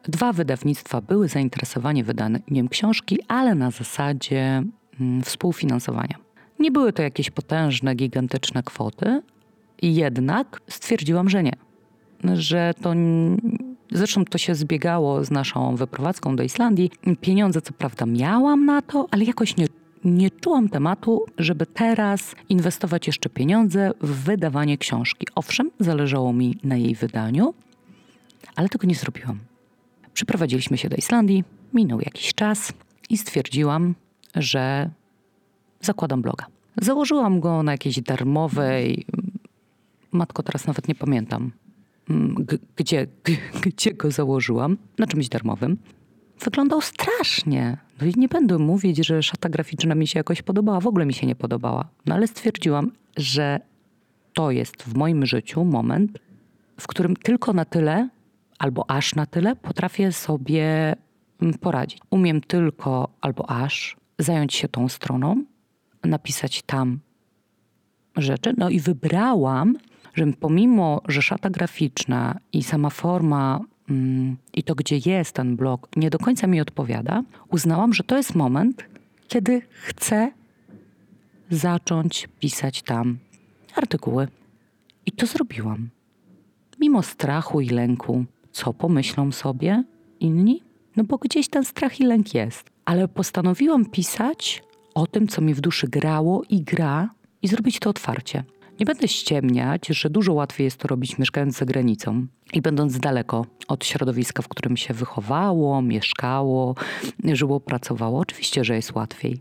Dwa 0.02 0.32
wydawnictwa 0.32 1.00
były 1.00 1.28
zainteresowane 1.28 2.04
wydaniem 2.04 2.68
książki, 2.70 3.18
ale 3.28 3.54
na 3.54 3.70
zasadzie 3.70 4.62
mm, 5.00 5.22
współfinansowania. 5.22 6.16
Nie 6.58 6.70
były 6.70 6.92
to 6.92 7.02
jakieś 7.02 7.30
potężne, 7.30 7.94
gigantyczne 7.94 8.62
kwoty, 8.62 9.22
jednak 9.82 10.60
stwierdziłam, 10.68 11.28
że 11.28 11.42
nie. 11.42 11.52
Że 12.34 12.74
to. 12.82 12.94
Zresztą 13.92 14.24
to 14.24 14.38
się 14.38 14.54
zbiegało 14.54 15.24
z 15.24 15.30
naszą 15.30 15.76
wyprowadzką 15.76 16.36
do 16.36 16.42
Islandii. 16.42 16.90
Pieniądze, 17.20 17.60
co 17.62 17.72
prawda, 17.72 18.06
miałam 18.06 18.64
na 18.64 18.82
to, 18.82 19.06
ale 19.10 19.24
jakoś 19.24 19.56
nie 19.56 19.66
nie 20.04 20.30
czułam 20.30 20.68
tematu, 20.68 21.24
żeby 21.38 21.66
teraz 21.66 22.34
inwestować 22.48 23.06
jeszcze 23.06 23.30
pieniądze 23.30 23.90
w 24.00 24.24
wydawanie 24.24 24.78
książki. 24.78 25.26
Owszem, 25.34 25.70
zależało 25.80 26.32
mi 26.32 26.58
na 26.64 26.76
jej 26.76 26.94
wydaniu, 26.94 27.54
ale 28.56 28.68
tego 28.68 28.86
nie 28.86 28.94
zrobiłam. 28.94 29.38
Przyprowadziliśmy 30.14 30.78
się 30.78 30.88
do 30.88 30.96
Islandii, 30.96 31.44
minął 31.74 32.00
jakiś 32.00 32.34
czas 32.34 32.72
i 33.10 33.18
stwierdziłam, 33.18 33.94
że 34.34 34.90
zakładam 35.80 36.22
bloga. 36.22 36.46
Założyłam 36.76 37.40
go 37.40 37.62
na 37.62 37.72
jakiejś 37.72 38.00
darmowej, 38.00 39.06
matko, 40.12 40.42
teraz 40.42 40.66
nawet 40.66 40.88
nie 40.88 40.94
pamiętam, 40.94 41.52
gdzie, 42.76 43.06
gdzie 43.62 43.94
go 43.94 44.10
założyłam, 44.10 44.76
na 44.98 45.06
czymś 45.06 45.28
darmowym. 45.28 45.76
Wyglądał 46.44 46.80
strasznie. 46.80 47.76
No 48.00 48.06
i 48.06 48.12
nie 48.16 48.28
będę 48.28 48.58
mówić, 48.58 49.06
że 49.06 49.22
szata 49.22 49.48
graficzna 49.48 49.94
mi 49.94 50.06
się 50.06 50.18
jakoś 50.18 50.42
podobała, 50.42 50.80
w 50.80 50.86
ogóle 50.86 51.06
mi 51.06 51.14
się 51.14 51.26
nie 51.26 51.34
podobała. 51.34 51.88
No 52.06 52.14
ale 52.14 52.26
stwierdziłam, 52.26 52.92
że 53.16 53.60
to 54.32 54.50
jest 54.50 54.82
w 54.82 54.94
moim 54.94 55.26
życiu 55.26 55.64
moment, 55.64 56.18
w 56.80 56.86
którym 56.86 57.16
tylko 57.16 57.52
na 57.52 57.64
tyle, 57.64 58.08
albo 58.58 58.90
aż 58.90 59.14
na 59.14 59.26
tyle, 59.26 59.56
potrafię 59.56 60.12
sobie 60.12 60.96
mm, 61.42 61.58
poradzić. 61.58 61.98
Umiem 62.10 62.40
tylko 62.40 63.08
albo 63.20 63.50
aż 63.50 63.96
zająć 64.18 64.54
się 64.54 64.68
tą 64.68 64.88
stroną, 64.88 65.44
napisać 66.04 66.62
tam 66.62 66.98
rzeczy. 68.16 68.54
No 68.56 68.68
i 68.68 68.80
wybrałam, 68.80 69.76
że 70.14 70.26
pomimo, 70.40 71.02
że 71.08 71.22
szata 71.22 71.50
graficzna 71.50 72.38
i 72.52 72.62
sama 72.62 72.90
forma 72.90 73.60
mm, 73.90 74.36
i 74.54 74.62
to, 74.62 74.74
gdzie 74.74 74.96
jest 74.96 75.32
ten 75.32 75.56
blog, 75.56 75.88
nie 75.96 76.10
do 76.10 76.18
końca 76.18 76.46
mi 76.46 76.60
odpowiada, 76.60 77.22
uznałam, 77.50 77.94
że 77.94 78.04
to 78.04 78.16
jest 78.16 78.34
moment, 78.34 78.84
kiedy 79.28 79.62
chcę 79.70 80.32
zacząć 81.50 82.28
pisać 82.40 82.82
tam 82.82 83.18
artykuły. 83.76 84.28
I 85.06 85.12
to 85.12 85.26
zrobiłam. 85.26 85.88
Mimo 86.80 87.02
strachu 87.02 87.60
i 87.60 87.68
lęku, 87.68 88.24
co 88.52 88.74
pomyślą 88.74 89.32
sobie 89.32 89.84
inni? 90.20 90.62
No 90.96 91.04
bo 91.04 91.18
gdzieś 91.18 91.48
ten 91.48 91.64
strach 91.64 92.00
i 92.00 92.04
lęk 92.04 92.34
jest. 92.34 92.70
Ale 92.84 93.08
postanowiłam 93.08 93.86
pisać 93.86 94.62
o 94.94 95.06
tym, 95.06 95.28
co 95.28 95.42
mi 95.42 95.54
w 95.54 95.60
duszy 95.60 95.88
grało 95.88 96.42
i 96.50 96.62
gra, 96.62 97.10
i 97.42 97.48
zrobić 97.48 97.78
to 97.78 97.90
otwarcie. 97.90 98.44
Nie 98.80 98.86
będę 98.86 99.08
ściemniać, 99.08 99.86
że 99.86 100.10
dużo 100.10 100.32
łatwiej 100.32 100.64
jest 100.64 100.76
to 100.76 100.88
robić 100.88 101.18
mieszkając 101.18 101.58
za 101.58 101.64
granicą 101.64 102.26
i 102.52 102.62
będąc 102.62 102.98
daleko 102.98 103.46
od 103.68 103.84
środowiska, 103.84 104.42
w 104.42 104.48
którym 104.48 104.76
się 104.76 104.94
wychowało, 104.94 105.82
mieszkało, 105.82 106.74
żyło, 107.24 107.60
pracowało. 107.60 108.18
Oczywiście, 108.18 108.64
że 108.64 108.76
jest 108.76 108.94
łatwiej. 108.94 109.40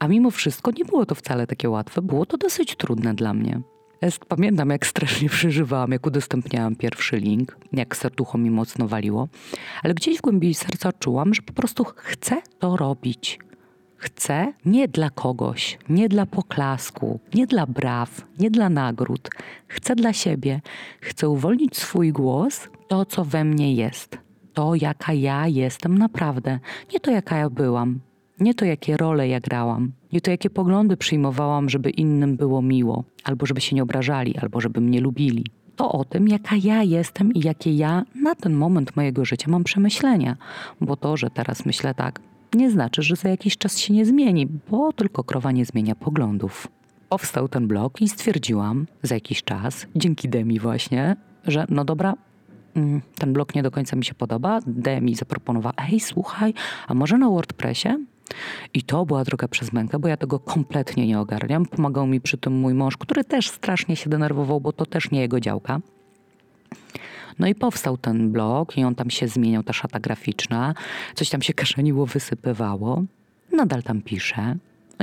A 0.00 0.08
mimo 0.08 0.30
wszystko 0.30 0.70
nie 0.70 0.84
było 0.84 1.06
to 1.06 1.14
wcale 1.14 1.46
takie 1.46 1.70
łatwe, 1.70 2.02
było 2.02 2.26
to 2.26 2.36
dosyć 2.36 2.76
trudne 2.76 3.14
dla 3.14 3.34
mnie. 3.34 3.60
Pamiętam, 4.28 4.70
jak 4.70 4.86
strasznie 4.86 5.28
przeżywałam, 5.28 5.92
jak 5.92 6.06
udostępniałam 6.06 6.76
pierwszy 6.76 7.16
link, 7.16 7.56
jak 7.72 7.96
serducho 7.96 8.38
mi 8.38 8.50
mocno 8.50 8.88
waliło, 8.88 9.28
ale 9.82 9.94
gdzieś 9.94 10.18
w 10.18 10.20
głębi 10.20 10.54
serca 10.54 10.92
czułam, 10.92 11.34
że 11.34 11.42
po 11.42 11.52
prostu 11.52 11.84
chcę 11.84 12.42
to 12.58 12.76
robić. 12.76 13.38
Chcę 13.96 14.52
nie 14.64 14.88
dla 14.88 15.10
kogoś, 15.10 15.78
nie 15.88 16.08
dla 16.08 16.26
poklasku, 16.26 17.20
nie 17.34 17.46
dla 17.46 17.66
braw, 17.66 18.26
nie 18.38 18.50
dla 18.50 18.68
nagród. 18.68 19.30
Chcę 19.68 19.94
dla 19.94 20.12
siebie. 20.12 20.60
Chcę 21.00 21.28
uwolnić 21.28 21.76
swój 21.76 22.12
głos, 22.12 22.68
to 22.88 23.04
co 23.04 23.24
we 23.24 23.44
mnie 23.44 23.74
jest. 23.74 24.18
To, 24.52 24.74
jaka 24.74 25.12
ja 25.12 25.48
jestem 25.48 25.98
naprawdę. 25.98 26.58
Nie 26.92 27.00
to, 27.00 27.10
jaka 27.10 27.36
ja 27.36 27.50
byłam. 27.50 28.00
Nie 28.40 28.54
to, 28.54 28.64
jakie 28.64 28.96
role 28.96 29.28
ja 29.28 29.40
grałam. 29.40 29.92
Nie 30.12 30.20
to, 30.20 30.30
jakie 30.30 30.50
poglądy 30.50 30.96
przyjmowałam, 30.96 31.68
żeby 31.68 31.90
innym 31.90 32.36
było 32.36 32.62
miło, 32.62 33.04
albo 33.24 33.46
żeby 33.46 33.60
się 33.60 33.76
nie 33.76 33.82
obrażali, 33.82 34.38
albo 34.38 34.60
żeby 34.60 34.80
mnie 34.80 35.00
lubili 35.00 35.44
to 35.76 35.92
o 35.92 36.04
tym, 36.04 36.28
jaka 36.28 36.56
ja 36.56 36.82
jestem 36.82 37.32
i 37.34 37.40
jakie 37.40 37.76
ja 37.76 38.04
na 38.14 38.34
ten 38.34 38.54
moment 38.54 38.96
mojego 38.96 39.24
życia 39.24 39.50
mam 39.50 39.64
przemyślenia. 39.64 40.36
Bo 40.80 40.96
to, 40.96 41.16
że 41.16 41.30
teraz 41.30 41.66
myślę 41.66 41.94
tak, 41.94 42.20
nie 42.54 42.70
znaczy, 42.70 43.02
że 43.02 43.16
za 43.16 43.28
jakiś 43.28 43.58
czas 43.58 43.78
się 43.78 43.94
nie 43.94 44.06
zmieni, 44.06 44.46
bo 44.70 44.92
tylko 44.92 45.24
krowa 45.24 45.52
nie 45.52 45.64
zmienia 45.64 45.94
poglądów. 45.94 46.68
Powstał 47.08 47.48
ten 47.48 47.68
blog 47.68 48.00
i 48.00 48.08
stwierdziłam 48.08 48.86
za 49.02 49.14
jakiś 49.14 49.42
czas, 49.42 49.86
dzięki 49.96 50.28
Demi 50.28 50.58
właśnie, 50.58 51.16
że 51.46 51.66
no 51.68 51.84
dobra, 51.84 52.14
mm, 52.74 53.00
ten 53.18 53.32
blog 53.32 53.54
nie 53.54 53.62
do 53.62 53.70
końca 53.70 53.96
mi 53.96 54.04
się 54.04 54.14
podoba. 54.14 54.60
Demi 54.66 55.14
zaproponowała, 55.14 55.74
hej, 55.78 56.00
słuchaj, 56.00 56.54
a 56.88 56.94
może 56.94 57.18
na 57.18 57.28
WordPressie? 57.28 57.88
I 58.74 58.82
to 58.82 59.06
była 59.06 59.24
droga 59.24 59.48
przez 59.48 59.72
mękę, 59.72 59.98
bo 59.98 60.08
ja 60.08 60.16
tego 60.16 60.38
kompletnie 60.38 61.06
nie 61.06 61.20
ogarniam. 61.20 61.66
Pomagał 61.66 62.06
mi 62.06 62.20
przy 62.20 62.38
tym 62.38 62.52
mój 62.52 62.74
mąż, 62.74 62.96
który 62.96 63.24
też 63.24 63.48
strasznie 63.48 63.96
się 63.96 64.10
denerwował, 64.10 64.60
bo 64.60 64.72
to 64.72 64.86
też 64.86 65.10
nie 65.10 65.20
jego 65.20 65.40
działka. 65.40 65.80
No 67.38 67.46
i 67.46 67.54
powstał 67.54 67.96
ten 67.96 68.32
blog 68.32 68.78
i 68.78 68.84
on 68.84 68.94
tam 68.94 69.10
się 69.10 69.28
zmieniał, 69.28 69.62
ta 69.62 69.72
szata 69.72 70.00
graficzna. 70.00 70.74
Coś 71.14 71.30
tam 71.30 71.42
się 71.42 71.54
kaszeniło, 71.62 72.06
wysypywało. 72.06 73.02
Nadal 73.52 73.82
tam 73.82 74.02
piszę. 74.02 74.56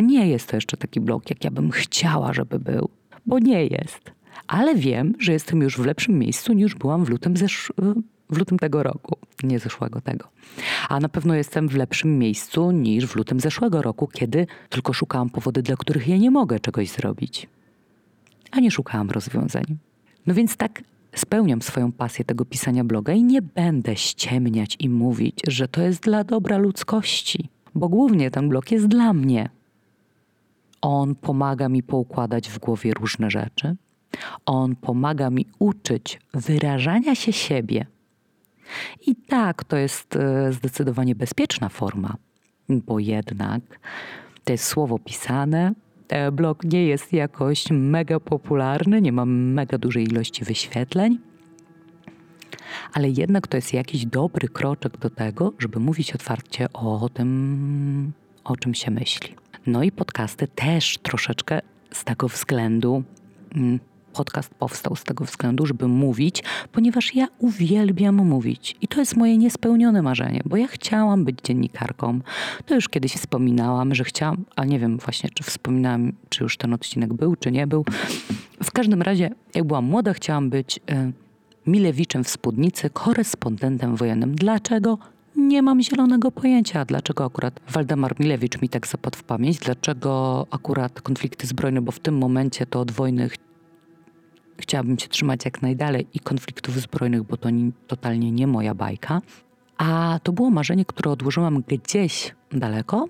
Nie 0.04 0.28
jest 0.28 0.50
to 0.50 0.58
jeszcze 0.58 0.78
taki 0.78 1.00
blog, 1.00 1.30
jak 1.30 1.44
ja 1.44 1.52
bym 1.52 1.72
chciała, 1.72 2.34
żeby 2.34 2.60
był, 2.60 2.90
bo 3.26 3.40
nie 3.40 3.66
jest. 3.66 4.12
Ale 4.48 4.76
wiem, 4.76 5.14
że 5.20 5.34
jestem 5.34 5.62
już 5.62 5.78
w 5.78 5.86
lepszym 5.86 6.20
miejscu 6.20 6.54
niż 6.54 6.76
byłam 6.76 7.06
w 7.06 7.10
lutym, 7.10 7.34
zesz- 7.34 7.72
w 8.30 8.38
lutym 8.38 8.60
tego 8.60 8.84
roku, 8.84 9.18
nie 9.44 9.60
zeszłego 9.60 10.02
tego. 10.02 10.28
A 10.90 11.00
na 11.00 11.10
pewno 11.10 11.36
jestem 11.36 11.70
w 11.70 11.76
lepszym 11.76 12.20
miejscu 12.20 12.72
niż 12.72 13.06
w 13.06 13.16
lutym 13.16 13.40
zeszłego 13.40 13.82
roku, 13.82 14.08
kiedy 14.08 14.48
tylko 14.70 14.94
szukałam 14.94 15.30
powody, 15.30 15.62
dla 15.62 15.76
których 15.76 16.08
ja 16.08 16.18
nie 16.18 16.32
mogę 16.32 16.60
czegoś 16.60 16.90
zrobić. 16.90 17.48
A 18.52 18.60
nie 18.60 18.72
szukałam 18.72 19.10
rozwiązań. 19.10 19.64
No 20.26 20.34
więc 20.34 20.58
tak 20.58 20.82
spełniam 21.16 21.62
swoją 21.62 21.92
pasję 21.92 22.26
tego 22.26 22.46
pisania 22.46 22.84
bloga 22.84 23.14
i 23.14 23.24
nie 23.24 23.42
będę 23.42 23.96
ściemniać 23.96 24.76
i 24.80 24.90
mówić, 24.90 25.40
że 25.48 25.68
to 25.68 25.82
jest 25.82 26.02
dla 26.02 26.24
dobra 26.24 26.58
ludzkości, 26.58 27.50
bo 27.76 27.90
głównie 27.90 28.32
ten 28.32 28.50
blog 28.50 28.72
jest 28.72 28.88
dla 28.88 29.14
mnie. 29.14 29.50
On 30.82 31.16
pomaga 31.16 31.70
mi 31.70 31.84
poukładać 31.84 32.50
w 32.50 32.60
głowie 32.60 32.94
różne 32.94 33.32
rzeczy. 33.32 33.76
On 34.46 34.76
pomaga 34.76 35.30
mi 35.30 35.46
uczyć 35.60 36.20
wyrażania 36.34 37.16
się 37.16 37.34
siebie. 37.34 37.86
I 39.08 39.16
tak, 39.16 39.64
to 39.64 39.78
jest 39.78 40.16
e, 40.16 40.54
zdecydowanie 40.54 41.16
bezpieczna 41.16 41.70
forma, 41.70 42.16
bo 42.70 43.00
jednak 43.00 43.62
to 44.44 44.52
jest 44.52 44.66
słowo 44.66 45.00
pisane, 45.00 45.74
E, 46.10 46.32
blog 46.32 46.64
nie 46.64 46.86
jest 46.86 47.14
jakoś 47.14 47.66
mega 47.72 48.20
popularny, 48.20 49.02
nie 49.02 49.12
ma 49.12 49.26
mega 49.26 49.78
dużej 49.78 50.04
ilości 50.04 50.46
wyświetleń, 50.46 51.20
ale 52.94 53.10
jednak 53.10 53.48
to 53.48 53.58
jest 53.58 53.74
jakiś 53.74 54.06
dobry 54.06 54.48
kroczek 54.48 54.98
do 54.98 55.10
tego, 55.10 55.54
żeby 55.60 55.80
mówić 55.80 56.16
otwarcie 56.16 56.74
o 56.74 57.10
tym, 57.14 58.12
o 58.44 58.58
czym 58.58 58.74
się 58.74 58.92
myśli. 58.92 59.36
No 59.68 59.84
i 59.84 59.92
podcasty 59.92 60.48
też 60.48 60.98
troszeczkę 60.98 61.60
z 61.92 62.04
tego 62.04 62.28
względu 62.28 63.04
mm, 63.56 63.80
podcast 64.20 64.54
powstał 64.54 64.96
z 64.96 65.04
tego 65.04 65.26
względu, 65.26 65.66
żeby 65.66 65.88
mówić, 65.88 66.44
ponieważ 66.72 67.16
ja 67.16 67.28
uwielbiam 67.38 68.16
mówić. 68.16 68.76
I 68.82 68.88
to 68.88 69.00
jest 69.00 69.16
moje 69.16 69.38
niespełnione 69.38 70.02
marzenie, 70.02 70.42
bo 70.46 70.58
ja 70.58 70.68
chciałam 70.68 71.26
być 71.26 71.38
dziennikarką. 71.44 72.20
To 72.66 72.76
już 72.76 72.90
kiedyś 72.90 73.14
wspominałam, 73.14 73.96
że 73.96 74.04
chciałam, 74.04 74.46
a 74.56 74.66
nie 74.66 74.80
wiem 74.80 74.98
właśnie, 74.98 75.30
czy 75.34 75.44
wspominałam, 75.44 76.12
czy 76.30 76.44
już 76.44 76.58
ten 76.58 76.74
odcinek 76.74 77.14
był, 77.14 77.36
czy 77.36 77.52
nie 77.52 77.68
był. 77.68 77.86
W 78.64 78.72
każdym 78.72 79.02
razie, 79.02 79.30
jak 79.56 79.64
byłam 79.64 79.86
młoda, 79.86 80.14
chciałam 80.14 80.50
być 80.50 80.78
y, 80.78 81.14
Milewiczem 81.68 82.24
w 82.24 82.30
spódnicy, 82.30 82.90
korespondentem 82.90 83.96
wojennym. 83.96 84.36
Dlaczego? 84.36 84.98
Nie 85.36 85.62
mam 85.62 85.82
zielonego 85.82 86.32
pojęcia, 86.32 86.86
dlaczego 86.86 87.26
akurat 87.26 87.60
Waldemar 87.70 88.20
Milewicz 88.20 88.62
mi 88.62 88.70
tak 88.70 88.88
zapadł 88.88 89.18
w 89.18 89.24
pamięć, 89.24 89.58
dlaczego 89.58 90.46
akurat 90.52 91.02
konflikty 91.02 91.48
zbrojne, 91.48 91.82
bo 91.82 91.92
w 91.92 92.00
tym 92.00 92.18
momencie 92.18 92.66
to 92.66 92.80
od 92.80 92.92
wojny 92.92 93.30
chciałabym 94.60 95.00
się 95.00 95.08
trzymać 95.08 95.46
jak 95.46 95.62
najdalej 95.62 96.08
i 96.14 96.20
konfliktów 96.20 96.76
zbrojnych, 96.76 97.24
bo 97.24 97.38
to 97.38 97.50
nie, 97.50 97.72
totalnie 97.88 98.32
nie 98.32 98.48
moja 98.48 98.76
bajka. 98.76 99.22
A 99.78 100.20
to 100.24 100.32
było 100.32 100.50
marzenie, 100.50 100.86
które 100.86 101.12
odłożyłam 101.12 101.64
gdzieś 101.68 102.36
daleko, 102.52 103.08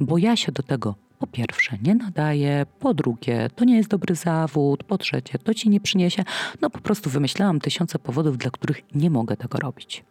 bo 0.00 0.18
ja 0.18 0.36
się 0.36 0.52
do 0.52 0.62
tego 0.62 0.94
po 1.18 1.26
pierwsze 1.26 1.78
nie 1.82 1.94
nadaję, 1.94 2.66
po 2.78 2.94
drugie 2.94 3.50
to 3.56 3.64
nie 3.64 3.76
jest 3.76 3.88
dobry 3.88 4.14
zawód, 4.14 4.84
po 4.84 4.98
trzecie 4.98 5.38
to 5.38 5.54
ci 5.54 5.68
nie 5.68 5.80
przyniesie. 5.80 6.24
No 6.60 6.70
po 6.70 6.80
prostu 6.80 7.10
wymyślałam 7.10 7.60
tysiące 7.60 7.98
powodów, 7.98 8.38
dla 8.38 8.50
których 8.50 8.82
nie 8.94 9.10
mogę 9.10 9.36
tego 9.36 9.58
robić. 9.58 10.04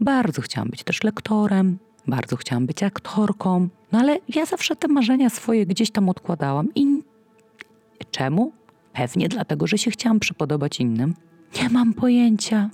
Bardzo 0.00 0.42
chciałam 0.42 0.68
być 0.68 0.84
też 0.84 1.02
lektorem, 1.02 1.78
bardzo 2.06 2.36
chciałam 2.36 2.66
być 2.66 2.82
aktorką, 2.82 3.68
no 3.92 3.98
ale 3.98 4.18
ja 4.28 4.46
zawsze 4.46 4.76
te 4.76 4.88
marzenia 4.88 5.30
swoje 5.30 5.66
gdzieś 5.66 5.90
tam 5.90 6.08
odkładałam 6.08 6.68
i 6.74 7.02
czemu? 8.10 8.52
Pewnie 8.92 9.28
dlatego, 9.28 9.66
że 9.66 9.78
się 9.78 9.90
chciałam 9.90 10.20
przypodobać 10.20 10.80
innym. 10.80 11.14
Nie 11.62 11.68
mam 11.68 11.94
pojęcia. 11.94 12.70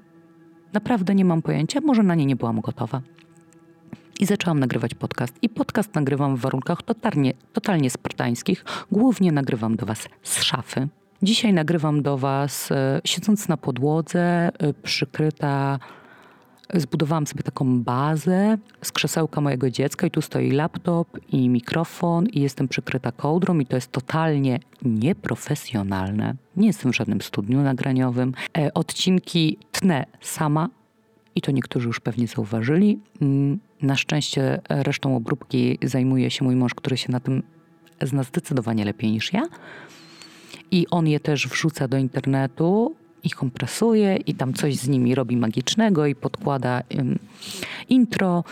Naprawdę 0.72 1.14
nie 1.14 1.24
mam 1.24 1.42
pojęcia, 1.42 1.80
może 1.80 2.02
na 2.02 2.14
nie 2.14 2.26
nie 2.26 2.36
byłam 2.36 2.60
gotowa. 2.60 3.02
I 4.20 4.26
zaczęłam 4.26 4.60
nagrywać 4.60 4.94
podcast. 4.94 5.34
I 5.42 5.48
podcast 5.48 5.94
nagrywam 5.94 6.36
w 6.36 6.40
warunkach 6.40 6.82
totalnie, 6.82 7.32
totalnie 7.52 7.90
spartańskich. 7.90 8.64
Głównie 8.92 9.32
nagrywam 9.32 9.76
do 9.76 9.86
Was 9.86 10.08
z 10.22 10.42
szafy. 10.42 10.88
Dzisiaj 11.22 11.52
nagrywam 11.52 12.02
do 12.02 12.18
Was 12.18 12.72
e, 12.72 13.00
siedząc 13.04 13.48
na 13.48 13.56
podłodze, 13.56 14.50
e, 14.58 14.72
przykryta 14.82 15.78
Zbudowałam 16.74 17.26
sobie 17.26 17.42
taką 17.42 17.82
bazę 17.82 18.58
z 18.82 18.92
krzesełka 18.92 19.40
mojego 19.40 19.70
dziecka 19.70 20.06
i 20.06 20.10
tu 20.10 20.22
stoi 20.22 20.50
laptop 20.50 21.18
i 21.32 21.48
mikrofon 21.48 22.26
i 22.26 22.40
jestem 22.40 22.68
przykryta 22.68 23.12
kołdrą 23.12 23.58
i 23.58 23.66
to 23.66 23.76
jest 23.76 23.92
totalnie 23.92 24.60
nieprofesjonalne. 24.82 26.34
Nie 26.56 26.66
jestem 26.66 26.92
w 26.92 26.96
żadnym 26.96 27.22
studniu 27.22 27.62
nagraniowym. 27.62 28.34
E, 28.58 28.74
odcinki 28.74 29.58
tnę 29.72 30.06
sama 30.20 30.68
i 31.34 31.40
to 31.40 31.50
niektórzy 31.50 31.86
już 31.86 32.00
pewnie 32.00 32.26
zauważyli. 32.26 32.98
Mm, 33.22 33.58
na 33.82 33.96
szczęście 33.96 34.60
resztą 34.68 35.16
obróbki 35.16 35.78
zajmuje 35.82 36.30
się 36.30 36.44
mój 36.44 36.56
mąż, 36.56 36.74
który 36.74 36.96
się 36.96 37.12
na 37.12 37.20
tym 37.20 37.42
zna 38.02 38.22
zdecydowanie 38.22 38.84
lepiej 38.84 39.10
niż 39.12 39.32
ja. 39.32 39.42
I 40.70 40.86
on 40.90 41.06
je 41.06 41.20
też 41.20 41.48
wrzuca 41.48 41.88
do 41.88 41.96
internetu 41.96 42.96
kompresuje 43.34 44.16
i 44.16 44.34
tam 44.34 44.54
coś 44.54 44.76
z 44.76 44.88
nimi 44.88 45.14
robi 45.14 45.36
magicznego 45.36 46.06
i 46.06 46.14
podkłada 46.14 46.82
intro, 47.88 48.44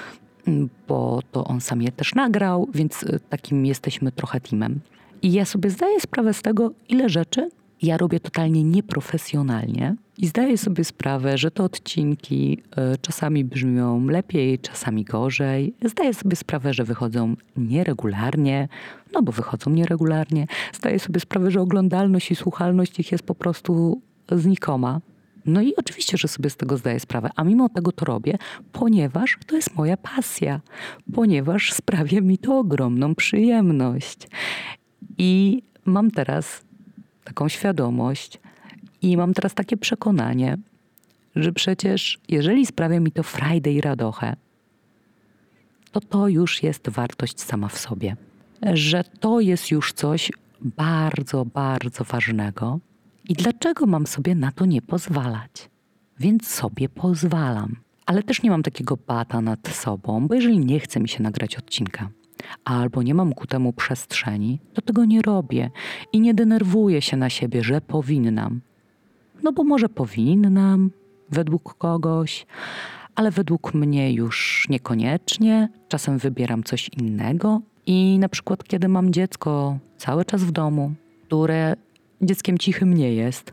bo 0.89 1.21
to 1.33 1.45
on 1.45 1.61
sam 1.61 1.83
je 1.83 1.93
też 1.93 2.15
nagrał, 2.15 2.69
więc 2.75 3.03
y, 3.03 3.21
takim 3.29 3.67
jesteśmy 3.67 4.13
trochę 4.13 4.41
teamem. 4.41 4.81
I 5.23 5.33
ja 5.33 5.45
sobie 5.45 5.71
zdaję 5.71 6.01
sprawę 6.01 6.35
z 6.35 6.43
tego, 6.43 6.73
ile 6.89 7.09
rzeczy 7.09 7.51
ja 7.83 7.97
robię 7.97 8.21
totalnie 8.21 8.65
nieprofesjonalnie 8.65 9.97
i 10.19 10.27
zdaję 10.27 10.59
sobie 10.59 10.85
sprawę, 10.85 11.39
że 11.39 11.51
te 11.51 11.63
odcinki 11.63 12.63
y, 12.95 12.99
czasami 13.01 13.45
brzmią 13.45 14.07
lepiej, 14.07 14.59
czasami 14.59 15.05
gorzej. 15.05 15.75
Zdaję 15.85 16.15
sobie 16.15 16.37
sprawę, 16.37 16.75
że 16.75 16.85
wychodzą 16.85 17.37
nieregularnie, 17.57 18.69
no 19.13 19.23
bo 19.23 19.33
wychodzą 19.33 19.71
nieregularnie. 19.71 20.47
Zdaję 20.73 20.99
sobie 20.99 21.21
sprawę, 21.21 21.51
że 21.51 21.61
oglądalność 21.61 22.31
i 22.31 22.37
słuchalność 22.37 23.01
ich 23.01 23.13
jest 23.13 23.25
po 23.25 23.35
prostu 23.35 24.01
znikoma. 24.33 25.01
No 25.47 25.63
i 25.63 25.77
oczywiście, 25.77 26.19
że 26.19 26.29
sobie 26.29 26.51
z 26.51 26.57
tego 26.57 26.77
zdaję 26.77 27.01
sprawę, 27.01 27.31
a 27.37 27.45
mimo 27.45 27.69
tego 27.69 27.93
to 27.93 28.05
robię, 28.05 28.39
ponieważ 28.73 29.39
to 29.47 29.57
jest 29.57 29.75
moja 29.75 29.97
pasja, 29.97 30.61
ponieważ 31.15 31.73
sprawia 31.81 32.21
mi 32.21 32.39
to 32.39 32.59
ogromną 32.59 33.15
przyjemność. 33.15 34.19
I 35.19 35.63
mam 35.85 36.11
teraz 36.11 36.65
taką 37.25 37.49
świadomość 37.49 38.39
i 39.03 39.17
mam 39.17 39.35
teraz 39.35 39.55
takie 39.55 39.77
przekonanie, 39.77 40.59
że 41.37 41.53
przecież 41.53 42.19
jeżeli 42.29 42.67
sprawia 42.67 43.01
mi 43.01 43.13
to 43.13 43.23
frajdę 43.23 43.73
i 43.73 43.81
radochę, 43.81 44.37
to 45.93 46.01
to 46.01 46.29
już 46.29 46.63
jest 46.63 46.89
wartość 46.89 47.41
sama 47.41 47.69
w 47.69 47.79
sobie. 47.79 48.17
Że 48.73 49.05
to 49.05 49.41
jest 49.41 49.71
już 49.71 49.93
coś 49.93 50.33
bardzo, 50.61 51.45
bardzo 51.45 52.05
ważnego, 52.05 52.79
i 53.29 53.35
dlaczego 53.35 53.87
mam 53.87 54.07
sobie 54.07 54.35
na 54.35 54.53
to 54.53 54.67
nie 54.67 54.83
pozwalać? 54.83 55.71
Więc 56.19 56.49
sobie 56.49 56.89
pozwalam. 56.89 57.77
Ale 58.07 58.23
też 58.23 58.43
nie 58.43 58.51
mam 58.51 58.63
takiego 58.63 58.99
bata 59.07 59.41
nad 59.41 59.69
sobą, 59.69 60.29
bo 60.29 60.35
jeżeli 60.35 60.59
nie 60.59 60.81
chce 60.81 61.01
mi 61.01 61.09
się 61.09 61.23
nagrać 61.23 61.57
odcinka, 61.57 62.09
albo 62.65 63.03
nie 63.03 63.15
mam 63.15 63.33
ku 63.33 63.47
temu 63.47 63.73
przestrzeni, 63.73 64.59
to 64.75 64.83
tego 64.83 65.05
nie 65.05 65.23
robię 65.23 65.71
i 66.13 66.21
nie 66.21 66.35
denerwuję 66.35 67.03
się 67.03 67.17
na 67.17 67.31
siebie, 67.31 67.65
że 67.65 67.81
powinnam. 67.81 68.61
No 69.43 69.53
bo 69.53 69.65
może 69.65 69.89
powinnam 69.89 70.91
według 71.31 71.75
kogoś, 71.75 72.47
ale 73.15 73.31
według 73.31 73.75
mnie 73.75 74.13
już 74.13 74.67
niekoniecznie. 74.71 75.69
Czasem 75.89 76.19
wybieram 76.19 76.65
coś 76.65 76.89
innego. 76.89 77.61
I 77.87 78.19
na 78.19 78.29
przykład, 78.29 78.65
kiedy 78.65 78.89
mam 78.89 79.13
dziecko 79.13 79.79
cały 79.97 80.25
czas 80.25 80.45
w 80.45 80.51
domu, 80.51 80.95
które 81.27 81.77
dzieckiem 82.23 82.59
cichym 82.59 82.95
nie 82.95 83.15
jest 83.15 83.53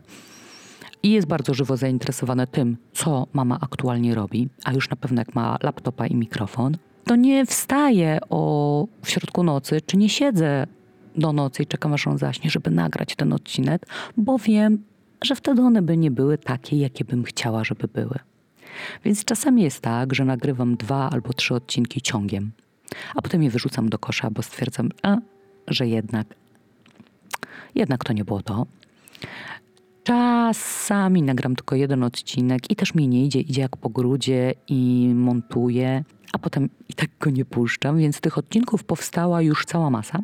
i 1.02 1.10
jest 1.10 1.26
bardzo 1.26 1.54
żywo 1.54 1.76
zainteresowane 1.76 2.46
tym, 2.46 2.76
co 2.92 3.26
mama 3.32 3.58
aktualnie 3.60 4.14
robi, 4.14 4.48
a 4.64 4.72
już 4.72 4.90
na 4.90 4.96
pewno 4.96 5.20
jak 5.20 5.34
ma 5.34 5.58
laptopa 5.62 6.06
i 6.06 6.14
mikrofon, 6.14 6.76
to 7.04 7.16
nie 7.16 7.46
wstaję 7.46 8.18
o, 8.30 8.86
w 9.02 9.10
środku 9.10 9.42
nocy, 9.42 9.80
czy 9.86 9.96
nie 9.96 10.08
siedzę 10.08 10.66
do 11.16 11.32
nocy 11.32 11.62
i 11.62 11.66
czekam 11.66 11.92
aż 11.92 12.06
on 12.06 12.18
zaśnie, 12.18 12.50
żeby 12.50 12.70
nagrać 12.70 13.16
ten 13.16 13.32
odcinek, 13.32 13.86
bo 14.16 14.38
wiem, 14.38 14.84
że 15.24 15.34
wtedy 15.34 15.62
one 15.62 15.82
by 15.82 15.96
nie 15.96 16.10
były 16.10 16.38
takie, 16.38 16.76
jakie 16.76 17.04
bym 17.04 17.24
chciała, 17.24 17.64
żeby 17.64 17.88
były. 17.88 18.18
Więc 19.04 19.24
czasami 19.24 19.62
jest 19.62 19.80
tak, 19.80 20.14
że 20.14 20.24
nagrywam 20.24 20.76
dwa 20.76 21.10
albo 21.10 21.32
trzy 21.32 21.54
odcinki 21.54 22.02
ciągiem, 22.02 22.52
a 23.14 23.22
potem 23.22 23.42
je 23.42 23.50
wyrzucam 23.50 23.88
do 23.88 23.98
kosza, 23.98 24.30
bo 24.30 24.42
stwierdzam, 24.42 24.88
a, 25.02 25.16
że 25.68 25.86
jednak 25.86 26.26
jednak 27.74 28.04
to 28.04 28.12
nie 28.12 28.24
było 28.24 28.42
to. 28.42 28.66
Czasami 30.04 31.22
nagram 31.22 31.56
tylko 31.56 31.76
jeden 31.76 32.02
odcinek 32.02 32.70
i 32.70 32.76
też 32.76 32.94
mi 32.94 33.08
nie 33.08 33.24
idzie, 33.24 33.40
idzie 33.40 33.60
jak 33.60 33.76
po 33.76 33.88
grudzie 33.88 34.54
i 34.68 35.12
montuję, 35.14 36.04
a 36.32 36.38
potem 36.38 36.68
i 36.88 36.94
tak 36.94 37.10
go 37.20 37.30
nie 37.30 37.44
puszczam, 37.44 37.98
więc 37.98 38.20
tych 38.20 38.38
odcinków 38.38 38.84
powstała 38.84 39.42
już 39.42 39.64
cała 39.64 39.90
masa. 39.90 40.18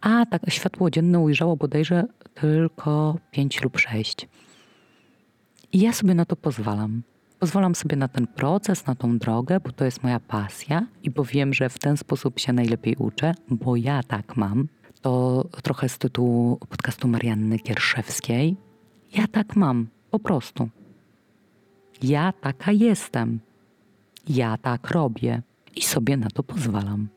A 0.00 0.26
tak 0.26 0.50
światło 0.50 0.90
dzienne 0.90 1.20
ujrzało 1.20 1.56
bodajże 1.56 2.04
tylko 2.34 3.18
pięć 3.30 3.62
lub 3.62 3.78
sześć. 3.78 4.28
I 5.72 5.80
ja 5.80 5.92
sobie 5.92 6.14
na 6.14 6.24
to 6.24 6.36
pozwalam. 6.36 7.02
Pozwalam 7.38 7.74
sobie 7.74 7.96
na 7.96 8.08
ten 8.08 8.26
proces, 8.26 8.86
na 8.86 8.94
tą 8.94 9.18
drogę, 9.18 9.60
bo 9.60 9.72
to 9.72 9.84
jest 9.84 10.02
moja 10.02 10.20
pasja 10.20 10.86
i 11.02 11.10
bo 11.10 11.24
wiem, 11.24 11.54
że 11.54 11.68
w 11.68 11.78
ten 11.78 11.96
sposób 11.96 12.38
się 12.38 12.52
najlepiej 12.52 12.96
uczę, 12.96 13.34
bo 13.48 13.76
ja 13.76 14.02
tak 14.02 14.36
mam 14.36 14.68
to 15.06 15.44
trochę 15.62 15.88
z 15.88 15.98
tytułu 15.98 16.56
podcastu 16.56 17.08
Marianny 17.08 17.58
Kierszewskiej. 17.58 18.56
Ja 19.12 19.26
tak 19.26 19.56
mam, 19.56 19.86
po 20.10 20.18
prostu. 20.18 20.68
Ja 22.02 22.32
taka 22.32 22.72
jestem. 22.72 23.40
Ja 24.28 24.56
tak 24.56 24.90
robię 24.90 25.42
i 25.76 25.82
sobie 25.82 26.16
na 26.16 26.30
to 26.30 26.42
pozwalam. 26.42 27.08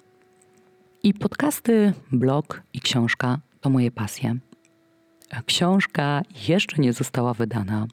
I 1.03 1.13
podcasty, 1.13 1.93
blog 2.11 2.61
i 2.73 2.79
książka 2.81 3.39
to 3.61 3.69
moje 3.69 3.91
pasje. 3.91 4.35
Książka 5.45 6.21
jeszcze 6.47 6.81
nie 6.81 6.93
została 6.93 7.33
wydana. 7.33 7.87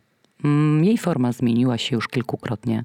Mm, 0.45 0.85
jej 0.85 0.99
forma 0.99 1.33
zmieniła 1.33 1.79
się 1.79 1.97
już 1.97 2.09
kilkukrotnie. 2.09 2.83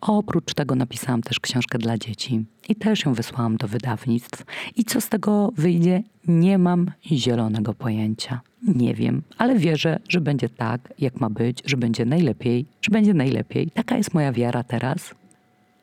Oprócz 0.00 0.54
tego 0.54 0.74
napisałam 0.74 1.22
też 1.22 1.40
książkę 1.40 1.78
dla 1.78 1.98
dzieci 1.98 2.44
i 2.68 2.76
też 2.76 3.04
ją 3.04 3.14
wysłałam 3.14 3.56
do 3.56 3.68
wydawnictw. 3.68 4.44
I 4.76 4.84
co 4.84 5.00
z 5.00 5.08
tego 5.08 5.52
wyjdzie, 5.56 6.02
nie 6.28 6.58
mam 6.58 6.90
zielonego 7.06 7.74
pojęcia. 7.74 8.40
Nie 8.62 8.94
wiem, 8.94 9.22
ale 9.38 9.58
wierzę, 9.58 9.98
że 10.08 10.20
będzie 10.20 10.48
tak, 10.48 10.92
jak 10.98 11.20
ma 11.20 11.30
być, 11.30 11.62
że 11.64 11.76
będzie 11.76 12.04
najlepiej, 12.04 12.66
że 12.82 12.90
będzie 12.90 13.14
najlepiej. 13.14 13.70
Taka 13.70 13.96
jest 13.96 14.14
moja 14.14 14.32
wiara 14.32 14.62
teraz. 14.64 15.14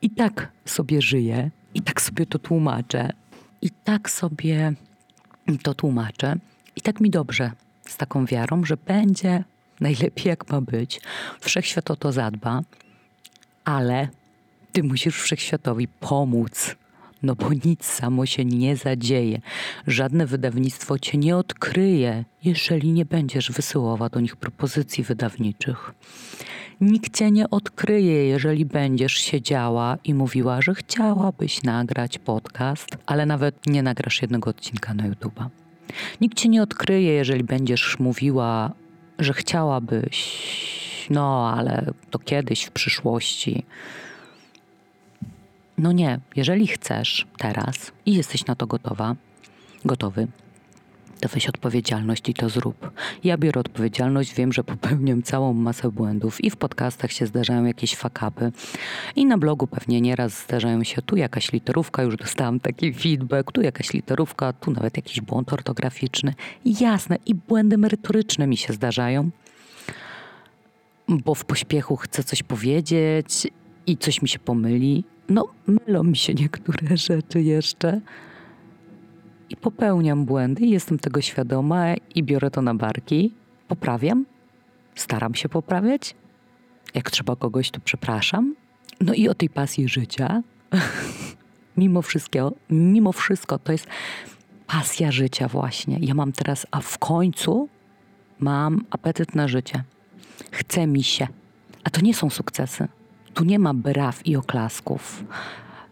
I 0.01 0.09
tak 0.09 0.51
sobie 0.65 1.01
żyję, 1.01 1.51
i 1.73 1.81
tak 1.81 2.01
sobie 2.01 2.25
to 2.25 2.39
tłumaczę, 2.39 3.09
i 3.61 3.69
tak 3.83 4.09
sobie 4.09 4.73
to 5.63 5.73
tłumaczę, 5.73 6.35
i 6.75 6.81
tak 6.81 7.01
mi 7.01 7.09
dobrze 7.09 7.51
z 7.87 7.97
taką 7.97 8.25
wiarą, 8.25 8.65
że 8.65 8.77
będzie 8.77 9.43
najlepiej 9.79 10.29
jak 10.29 10.49
ma 10.49 10.61
być. 10.61 11.01
Wszechświat 11.39 11.91
o 11.91 11.95
to 11.95 12.11
zadba, 12.11 12.61
ale 13.65 14.07
ty 14.71 14.83
musisz 14.83 15.21
wszechświatowi 15.21 15.87
pomóc. 15.87 16.75
No 17.23 17.35
bo 17.35 17.49
nic 17.65 17.85
samo 17.85 18.25
się 18.25 18.45
nie 18.45 18.75
zadzieje. 18.75 19.41
Żadne 19.87 20.25
wydawnictwo 20.25 20.99
cię 20.99 21.17
nie 21.17 21.37
odkryje, 21.37 22.25
jeżeli 22.43 22.91
nie 22.91 23.05
będziesz 23.05 23.51
wysyłała 23.51 24.09
do 24.09 24.19
nich 24.19 24.35
propozycji 24.35 25.03
wydawniczych. 25.03 25.93
Nikt 26.81 27.17
cię 27.17 27.31
nie 27.31 27.49
odkryje, 27.49 28.25
jeżeli 28.27 28.65
będziesz 28.65 29.13
siedziała 29.13 29.97
i 30.03 30.13
mówiła, 30.13 30.61
że 30.61 30.75
chciałabyś 30.75 31.63
nagrać 31.63 32.17
podcast, 32.17 32.87
ale 33.05 33.25
nawet 33.25 33.67
nie 33.67 33.83
nagrasz 33.83 34.21
jednego 34.21 34.49
odcinka 34.49 34.93
na 34.93 35.09
YouTube'a. 35.09 35.47
Nikt 36.21 36.37
cię 36.37 36.49
nie 36.49 36.63
odkryje, 36.63 37.13
jeżeli 37.13 37.43
będziesz 37.43 37.99
mówiła 37.99 38.71
że 39.19 39.33
chciałabyś, 39.33 40.39
no 41.09 41.53
ale 41.57 41.91
to 42.09 42.19
kiedyś 42.19 42.63
w 42.63 42.71
przyszłości. 42.71 43.65
No 45.77 45.91
nie, 45.91 46.19
jeżeli 46.35 46.67
chcesz 46.67 47.27
teraz 47.37 47.91
i 48.05 48.15
jesteś 48.15 48.45
na 48.45 48.55
to 48.55 48.67
gotowa, 48.67 49.15
gotowy, 49.85 50.27
to 51.19 51.29
weź 51.29 51.49
odpowiedzialność 51.49 52.29
i 52.29 52.33
to 52.33 52.49
zrób. 52.49 52.91
Ja 53.23 53.37
biorę 53.37 53.61
odpowiedzialność, 53.61 54.33
wiem, 54.33 54.53
że 54.53 54.63
popełniam 54.63 55.23
całą 55.23 55.53
masę 55.53 55.91
błędów 55.91 56.43
i 56.43 56.49
w 56.49 56.55
podcastach 56.55 57.11
się 57.11 57.25
zdarzają 57.25 57.65
jakieś 57.65 57.95
fakapy 57.95 58.51
i 59.15 59.25
na 59.25 59.37
blogu 59.37 59.67
pewnie 59.67 60.01
nieraz 60.01 60.43
zdarzają 60.43 60.83
się 60.83 61.01
tu 61.01 61.15
jakaś 61.15 61.51
literówka, 61.53 62.03
już 62.03 62.15
dostałam 62.15 62.59
taki 62.59 62.93
feedback, 62.93 63.51
tu 63.51 63.61
jakaś 63.61 63.93
literówka, 63.93 64.53
tu 64.53 64.71
nawet 64.71 64.97
jakiś 64.97 65.21
błąd 65.21 65.53
ortograficzny. 65.53 66.33
Jasne, 66.65 67.17
i 67.25 67.35
błędy 67.35 67.77
merytoryczne 67.77 68.47
mi 68.47 68.57
się 68.57 68.73
zdarzają, 68.73 69.29
bo 71.09 71.35
w 71.35 71.45
pośpiechu 71.45 71.95
chcę 71.95 72.23
coś 72.23 72.43
powiedzieć 72.43 73.47
i 73.87 73.97
coś 73.97 74.21
mi 74.21 74.27
się 74.27 74.39
pomyli. 74.39 75.03
No, 75.29 75.45
mylą 75.67 76.03
mi 76.03 76.17
się 76.17 76.33
niektóre 76.33 76.97
rzeczy 76.97 77.41
jeszcze 77.41 78.01
i 79.49 79.55
popełniam 79.55 80.25
błędy, 80.25 80.65
jestem 80.65 80.99
tego 80.99 81.21
świadoma 81.21 81.93
i 82.15 82.23
biorę 82.23 82.51
to 82.51 82.61
na 82.61 82.75
barki. 82.75 83.33
Poprawiam, 83.67 84.25
staram 84.95 85.35
się 85.35 85.49
poprawiać. 85.49 86.15
Jak 86.93 87.11
trzeba 87.11 87.35
kogoś, 87.35 87.71
to 87.71 87.79
przepraszam. 87.79 88.55
No 89.01 89.13
i 89.13 89.29
o 89.29 89.33
tej 89.33 89.49
pasji 89.49 89.89
życia, 89.89 90.43
mimo 91.77 92.01
wszystkiego, 92.01 92.53
mimo 92.69 93.11
wszystko, 93.11 93.59
to 93.59 93.71
jest 93.71 93.87
pasja 94.67 95.11
życia 95.11 95.47
właśnie. 95.47 95.97
Ja 96.01 96.13
mam 96.13 96.31
teraz, 96.31 96.67
a 96.71 96.81
w 96.81 96.97
końcu 96.97 97.69
mam 98.39 98.85
apetyt 98.89 99.35
na 99.35 99.47
życie. 99.47 99.83
Chce 100.51 100.87
mi 100.87 101.03
się. 101.03 101.27
A 101.83 101.89
to 101.89 102.01
nie 102.01 102.13
są 102.13 102.29
sukcesy. 102.29 102.87
Tu 103.33 103.43
nie 103.43 103.59
ma 103.59 103.73
braw 103.73 104.27
i 104.27 104.35
oklasków. 104.35 105.23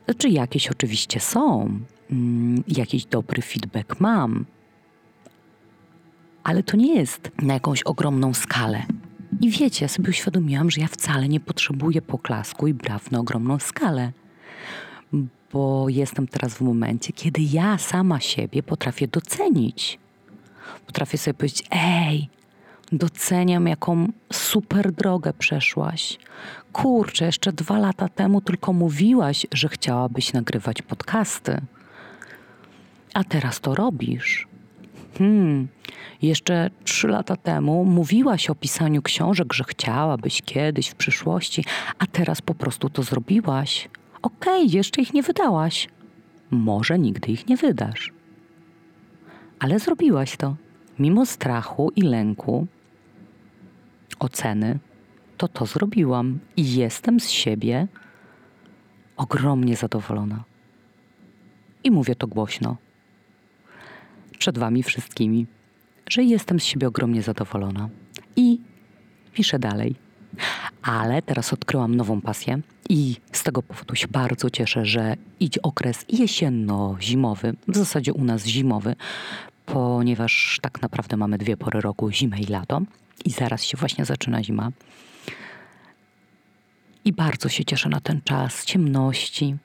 Znaczy 0.08 0.30
jakieś 0.30 0.68
oczywiście 0.68 1.20
są, 1.20 1.70
mm, 2.12 2.64
jakiś 2.68 3.06
dobry 3.06 3.42
feedback 3.42 4.00
mam, 4.00 4.46
ale 6.44 6.64
to 6.64 6.78
nie 6.78 6.96
jest 6.96 7.32
na 7.42 7.54
jakąś 7.54 7.84
ogromną 7.84 8.34
skalę. 8.34 8.84
I 9.42 9.50
wiecie, 9.50 9.86
ja 9.86 9.90
sobie 9.90 10.10
uświadomiłam, 10.10 10.72
że 10.72 10.82
ja 10.82 10.88
wcale 10.88 11.30
nie 11.30 11.40
potrzebuję 11.40 12.02
poklasku 12.02 12.68
i 12.68 12.74
braw 12.74 13.12
na 13.12 13.20
ogromną 13.20 13.60
skalę, 13.60 14.12
bo 15.54 15.90
jestem 15.90 16.28
teraz 16.28 16.54
w 16.54 16.62
momencie, 16.62 17.14
kiedy 17.14 17.42
ja 17.42 17.78
sama 17.78 18.20
siebie 18.20 18.64
potrafię 18.64 19.08
docenić. 19.08 20.00
Potrafię 20.86 21.18
sobie 21.18 21.34
powiedzieć: 21.34 21.64
Ej, 21.72 22.30
doceniam, 22.92 23.68
jaką 23.68 24.08
super 24.34 24.92
drogę 24.92 25.34
przeszłaś. 25.34 26.18
Kurczę, 26.74 27.26
jeszcze 27.26 27.54
dwa 27.54 27.78
lata 27.78 28.10
temu 28.10 28.42
tylko 28.42 28.74
mówiłaś, 28.74 29.48
że 29.52 29.70
chciałabyś 29.70 30.34
nagrywać 30.34 30.82
podcasty. 30.82 31.62
A 33.14 33.24
teraz 33.24 33.60
to 33.60 33.76
robisz. 33.76 34.48
Hmm, 35.18 35.68
jeszcze 36.22 36.70
trzy 36.84 37.08
lata 37.08 37.36
temu 37.36 37.86
mówiłaś 37.86 38.50
o 38.50 38.56
pisaniu 38.56 39.02
książek, 39.02 39.54
że 39.54 39.64
chciałabyś 39.64 40.42
kiedyś 40.42 40.88
w 40.88 40.96
przyszłości, 40.96 41.66
a 42.00 42.06
teraz 42.06 42.42
po 42.42 42.56
prostu 42.56 42.90
to 42.90 43.04
zrobiłaś. 43.04 43.90
Okej, 44.22 44.64
okay, 44.64 44.76
jeszcze 44.78 45.02
ich 45.02 45.14
nie 45.14 45.24
wydałaś. 45.24 45.88
Może 46.52 47.00
nigdy 47.00 47.32
ich 47.32 47.48
nie 47.48 47.58
wydasz. 47.58 48.14
Ale 49.60 49.80
zrobiłaś 49.80 50.38
to. 50.38 50.56
Mimo 51.00 51.26
strachu 51.26 51.92
i 51.96 52.02
lęku, 52.02 52.68
oceny, 54.20 54.80
to 55.38 55.48
to 55.48 55.66
zrobiłam 55.66 56.40
i 56.58 56.76
jestem 56.76 57.20
z 57.20 57.30
siebie 57.30 57.88
ogromnie 59.18 59.76
zadowolona. 59.76 60.44
I 61.84 61.92
mówię 61.92 62.16
to 62.16 62.28
głośno. 62.28 62.78
Przed 64.40 64.58
Wami 64.58 64.84
wszystkimi, 64.84 65.46
że 66.10 66.24
jestem 66.24 66.60
z 66.60 66.64
siebie 66.64 66.88
ogromnie 66.88 67.22
zadowolona. 67.22 67.90
I 68.36 68.60
piszę 69.34 69.60
dalej. 69.60 69.96
Ale 70.82 71.22
teraz 71.22 71.54
odkryłam 71.54 71.96
nową 71.96 72.22
pasję 72.22 72.60
i 72.90 73.16
z 73.32 73.44
tego 73.44 73.64
powodu 73.64 73.96
się 73.96 74.08
bardzo 74.08 74.50
cieszę, 74.50 74.86
że 74.86 75.16
idzie 75.40 75.62
okres 75.62 76.06
jesienno-zimowy, 76.10 77.54
w 77.68 77.78
zasadzie 77.78 78.14
u 78.14 78.24
nas 78.24 78.46
zimowy, 78.46 78.96
ponieważ 79.66 80.60
tak 80.62 80.82
naprawdę 80.82 81.18
mamy 81.18 81.38
dwie 81.38 81.58
pory 81.58 81.82
roku, 81.82 82.12
zimę 82.12 82.40
i 82.40 82.46
lato 82.46 82.82
i 83.26 83.32
zaraz 83.32 83.64
się 83.64 83.78
właśnie 83.78 84.06
zaczyna 84.06 84.44
zima. 84.44 84.72
I 87.06 87.14
bardzo 87.14 87.50
się 87.50 87.66
cieszę 87.66 87.90
na 87.90 88.00
ten 88.00 88.22
czas 88.22 88.66
ciemności 88.66 89.56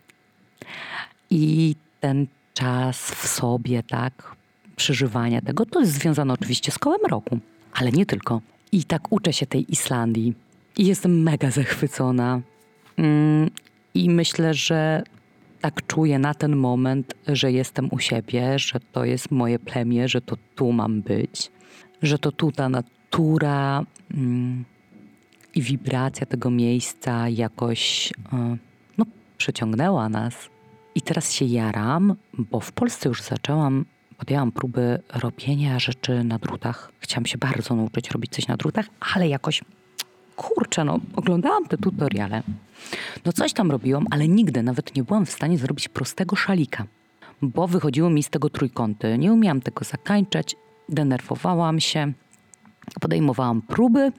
i 1.31 1.75
ten 2.01 2.27
czas 2.55 3.11
w 3.11 3.29
sobie, 3.29 3.83
tak, 3.83 4.37
przeżywania 4.77 5.41
tego. 5.41 5.67
To 5.67 5.81
jest 5.81 5.93
związane 5.93 6.35
oczywiście 6.35 6.73
z 6.73 6.79
kołem 6.79 7.01
roku, 7.11 7.39
ale 7.73 7.93
nie 7.93 8.07
tylko. 8.07 8.41
I 8.73 8.85
tak 8.85 9.13
uczę 9.13 9.33
się 9.33 9.47
tej 9.47 9.73
Islandii 9.73 10.35
i 10.79 10.87
jestem 10.87 11.23
mega 11.23 11.51
zachwycona. 11.51 12.41
Mm, 12.97 13.51
I 13.95 14.11
myślę, 14.11 14.55
że 14.55 15.03
tak 15.61 15.87
czuję 15.87 16.19
na 16.19 16.35
ten 16.35 16.57
moment, 16.57 17.15
że 17.27 17.53
jestem 17.53 17.89
u 17.91 17.99
siebie, 17.99 18.59
że 18.59 18.81
to 18.93 19.05
jest 19.05 19.31
moje 19.31 19.59
plemię, 19.59 20.09
że 20.09 20.21
to 20.21 20.37
tu 20.55 20.73
mam 20.73 21.03
być, 21.03 21.51
że 22.03 22.19
to 22.19 22.33
tu 22.33 22.53
ta 22.53 22.69
natura 22.69 23.02
mm, 24.15 24.65
i 25.55 25.63
wibracja 25.63 26.27
tego 26.27 26.51
miejsca 26.51 27.29
jakoś 27.29 28.13
e, 28.33 28.57
no, 28.99 29.05
przeciągnęła 29.39 30.09
nas. 30.09 30.35
I 30.95 31.03
teraz 31.03 31.33
się 31.33 31.45
jaram, 31.45 32.15
bo 32.39 32.61
w 32.61 32.73
Polsce 32.73 33.09
już 33.09 33.23
zaczęłam, 33.23 33.85
podjęłam 34.19 34.53
próby 34.53 34.99
robienia 35.15 35.79
rzeczy 35.79 36.25
na 36.25 36.39
drutach. 36.39 36.93
Chciałam 37.01 37.27
się 37.27 37.39
bardzo 37.39 37.77
nauczyć 37.77 38.11
robić 38.11 38.33
coś 38.33 38.49
na 38.49 38.57
drutach, 38.57 38.87
ale 39.15 39.29
jakoś 39.29 39.63
kurczę, 40.37 40.85
no, 40.85 40.99
oglądałam 41.17 41.67
te 41.67 41.77
tutoriale. 41.79 42.43
No 43.25 43.33
coś 43.33 43.53
tam 43.53 43.71
robiłam, 43.71 44.07
ale 44.11 44.29
nigdy 44.29 44.63
nawet 44.63 44.97
nie 44.97 45.05
byłam 45.05 45.27
w 45.27 45.31
stanie 45.31 45.59
zrobić 45.59 45.89
prostego 45.89 46.37
szalika, 46.37 46.85
bo 47.43 47.69
wychodziło 47.69 48.11
mi 48.11 48.23
z 48.23 48.31
tego 48.31 48.51
trójkąty. 48.51 49.19
Nie 49.19 49.33
umiałam 49.33 49.61
tego 49.61 49.85
zakańczać, 49.85 50.57
denerwowałam 50.89 51.81
się, 51.81 52.13
podejmowałam 53.01 53.63
próby, 53.63 54.13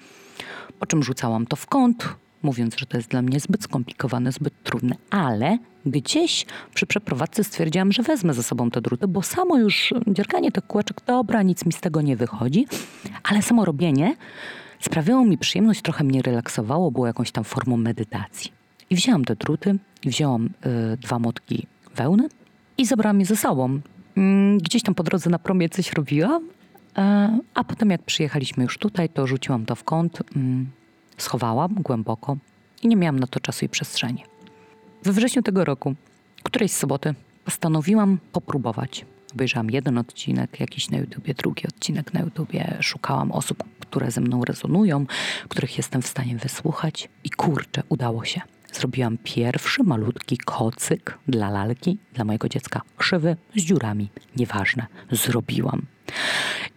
po 0.80 0.86
czym 0.86 1.04
rzucałam 1.04 1.47
to 1.47 1.56
w 1.56 1.65
kąt, 1.65 2.15
mówiąc, 2.43 2.76
że 2.78 2.86
to 2.86 2.97
jest 2.97 3.10
dla 3.10 3.21
mnie 3.21 3.39
zbyt 3.39 3.63
skomplikowane, 3.63 4.32
zbyt 4.32 4.63
trudne, 4.63 4.95
ale 5.10 5.58
gdzieś 5.86 6.45
przy 6.73 6.86
przeprowadzce 6.86 7.43
stwierdziłam, 7.43 7.91
że 7.91 8.04
wezmę 8.04 8.34
ze 8.34 8.43
sobą 8.43 8.71
te 8.71 8.82
druty, 8.82 9.08
bo 9.08 9.21
samo 9.21 9.58
już 9.58 9.93
dzierganie 10.08 10.52
tych 10.52 10.67
kółeczek, 10.67 11.02
dobra, 11.06 11.41
nic 11.41 11.65
mi 11.65 11.73
z 11.73 11.82
tego 11.82 12.02
nie 12.02 12.15
wychodzi, 12.15 12.65
ale 13.23 13.41
samo 13.41 13.65
robienie 13.65 14.15
sprawiało 14.80 15.26
mi 15.26 15.38
przyjemność, 15.38 15.82
trochę 15.82 16.04
mnie 16.04 16.21
relaksowało, 16.21 16.91
było 16.91 17.08
jakąś 17.08 17.32
tam 17.32 17.43
formą 17.43 17.78
medytacji. 17.78 18.52
I 18.89 18.95
wzięłam 18.95 19.26
te 19.26 19.36
druty, 19.36 19.76
i 20.04 20.10
wzięłam 20.10 20.49
y, 20.93 20.97
dwa 20.97 21.19
motki 21.19 21.67
wełny 21.95 22.30
i 22.78 22.86
zabrałam 22.86 23.19
je 23.19 23.26
ze 23.26 23.36
sobą. 23.36 23.80
Mm, 24.17 24.58
gdzieś 24.58 24.84
tam 24.84 24.95
po 24.95 25.04
drodze 25.04 25.30
na 25.30 25.39
promie 25.39 25.69
coś 25.69 25.93
robiłam, 25.93 26.43
a 27.53 27.63
potem 27.63 27.89
jak 27.89 28.03
przyjechaliśmy 28.03 28.63
już 28.63 28.77
tutaj, 28.77 29.10
to 29.10 29.27
rzuciłam 29.27 29.65
to 29.65 29.75
w 29.75 29.84
kąt, 29.84 30.19
mm, 30.36 30.71
schowałam 31.17 31.73
głęboko 31.73 32.38
i 32.82 32.88
nie 32.88 32.95
miałam 32.95 33.19
na 33.19 33.27
to 33.27 33.39
czasu 33.39 33.65
i 33.65 33.69
przestrzeni. 33.69 34.23
We 35.03 35.12
wrześniu 35.12 35.41
tego 35.41 35.65
roku, 35.65 35.95
którejś 36.43 36.71
soboty, 36.71 37.13
postanowiłam 37.45 38.17
popróbować. 38.32 39.06
Obejrzałam 39.34 39.69
jeden 39.69 39.97
odcinek 39.97 40.60
jakiś 40.60 40.89
na 40.89 40.97
YouTubie, 40.97 41.34
drugi 41.34 41.67
odcinek 41.67 42.13
na 42.13 42.19
YouTubie. 42.19 42.77
Szukałam 42.79 43.32
osób, 43.32 43.63
które 43.79 44.12
ze 44.12 44.21
mną 44.21 44.45
rezonują, 44.45 45.06
których 45.49 45.77
jestem 45.77 46.01
w 46.01 46.08
stanie 46.08 46.36
wysłuchać 46.36 47.10
i 47.23 47.29
kurczę, 47.29 47.84
udało 47.89 48.25
się. 48.25 48.41
Zrobiłam 48.74 49.18
pierwszy 49.24 49.84
malutki 49.84 50.38
kocyk 50.38 51.18
dla 51.28 51.50
lalki, 51.50 51.98
dla 52.14 52.26
mojego 52.26 52.50
dziecka. 52.50 52.82
Krzywy 52.98 53.36
z 53.56 53.62
dziurami. 53.62 54.10
Nieważne. 54.36 54.86
Zrobiłam. 55.12 55.82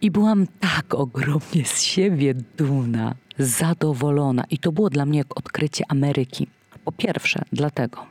I 0.01 0.11
byłam 0.11 0.47
tak 0.59 0.93
ogromnie 0.93 1.65
z 1.65 1.81
siebie 1.81 2.33
dumna, 2.57 3.15
zadowolona. 3.39 4.43
I 4.49 4.57
to 4.57 4.71
było 4.71 4.89
dla 4.89 5.05
mnie 5.05 5.17
jak 5.17 5.37
odkrycie 5.37 5.83
Ameryki. 5.89 6.47
Po 6.85 6.91
pierwsze, 6.91 7.41
dlatego, 7.51 8.05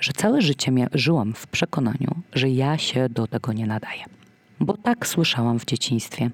że 0.00 0.12
całe 0.12 0.42
życie 0.42 0.72
żyłam 0.94 1.34
w 1.34 1.46
przekonaniu, 1.46 2.14
że 2.32 2.50
ja 2.50 2.78
się 2.78 3.08
do 3.08 3.26
tego 3.26 3.52
nie 3.52 3.66
nadaję. 3.66 4.04
Bo 4.60 4.76
tak 4.76 5.06
słyszałam 5.06 5.58
w 5.58 5.64
dzieciństwie, 5.64 6.30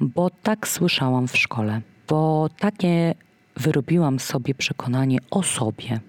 bo 0.00 0.30
tak 0.42 0.68
słyszałam 0.68 1.28
w 1.28 1.36
szkole, 1.36 1.80
bo 2.08 2.48
takie 2.58 3.14
wyrobiłam 3.56 4.20
sobie 4.20 4.54
przekonanie 4.54 5.18
o 5.30 5.42
sobie, 5.42 6.00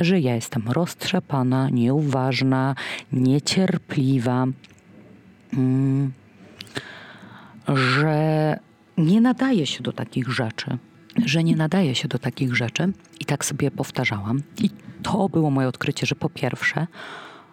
że 0.00 0.20
ja 0.20 0.34
jestem 0.34 0.68
roztrzepana, 0.68 1.70
nieuważna, 1.70 2.74
niecierpliwa, 3.12 4.46
mm, 5.52 6.12
że 7.68 8.58
nie 8.98 9.20
nadaje 9.20 9.66
się 9.66 9.82
do 9.82 9.92
takich 9.92 10.28
rzeczy. 10.28 10.78
Że 11.24 11.44
nie 11.44 11.56
nadaje 11.56 11.94
się 11.94 12.08
do 12.08 12.18
takich 12.18 12.54
rzeczy. 12.54 12.92
I 13.20 13.24
tak 13.24 13.44
sobie 13.44 13.70
powtarzałam. 13.70 14.42
I 14.58 14.70
to 15.02 15.28
było 15.28 15.50
moje 15.50 15.68
odkrycie, 15.68 16.06
że 16.06 16.14
po 16.14 16.28
pierwsze, 16.28 16.86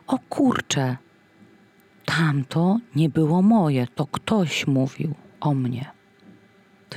o 0.08 0.20
kurczę, 0.20 0.98
tamto 2.06 2.80
nie 2.96 3.10
było 3.10 3.42
moje, 3.42 3.88
to 3.96 4.08
ktoś 4.08 4.68
mówił 4.68 5.14
o 5.40 5.54
mnie. 5.54 6.01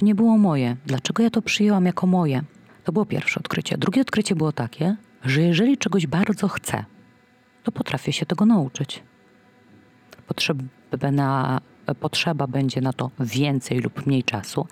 Nie 0.05 0.15
było 0.15 0.39
moje. 0.39 0.77
Dlaczego 0.87 1.23
ja 1.23 1.31
to 1.31 1.43
przyjęłam 1.43 1.87
jako 1.87 2.07
moje? 2.07 2.43
To 2.85 2.93
było 2.93 3.07
pierwsze 3.07 3.41
odkrycie. 3.41 3.79
Drugie 3.79 4.03
odkrycie 4.03 4.37
było 4.37 4.53
takie, 4.53 4.97
że 5.25 5.43
jeżeli 5.43 5.79
czegoś 5.79 6.07
bardzo 6.07 6.49
chcę, 6.49 6.85
to 7.63 7.73
potrafię 7.73 8.13
się 8.13 8.27
tego 8.27 8.47
nauczyć. 8.47 9.03
Potrzeba, 10.27 10.65
potrzeba 12.01 12.47
będzie 12.47 12.81
na 12.81 12.93
to 12.93 13.11
więcej 13.21 13.79
lub 13.79 14.07
mniej 14.07 14.25
czasu, 14.25 14.67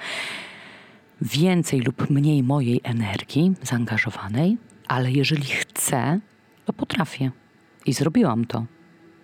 więcej 1.21 1.81
lub 1.81 2.11
mniej 2.11 2.43
mojej 2.43 2.81
energii 2.85 3.55
zaangażowanej, 3.63 4.59
ale 4.89 5.13
jeżeli 5.13 5.45
chcę, 5.45 6.21
to 6.65 6.73
potrafię. 6.73 7.31
I 7.87 7.93
zrobiłam 7.93 8.45
to. 8.45 8.65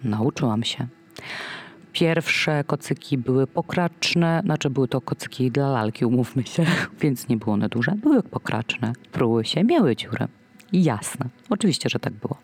Nauczyłam 0.05 0.65
się. 0.65 0.87
Pierwsze 1.93 2.65
kocyki 2.65 3.19
były 3.19 3.47
pokraczne, 3.47 4.41
znaczy 4.45 4.71
były 4.71 4.89
to 4.89 5.01
kocyki 5.01 5.51
dla 5.51 5.71
lalki, 5.71 6.05
umówmy 6.05 6.43
się, 6.43 6.67
więc 7.01 7.29
nie 7.29 7.37
było 7.37 7.53
one 7.53 7.69
duże. 7.69 7.93
Były 7.93 8.23
pokraczne, 8.23 8.93
pruły 9.13 9.45
się, 9.45 9.65
miały 9.65 9.97
dziurę. 9.97 10.29
Jasne, 10.73 11.29
oczywiście, 11.51 11.89
że 11.89 11.99
tak 11.99 12.13
było. 12.13 12.37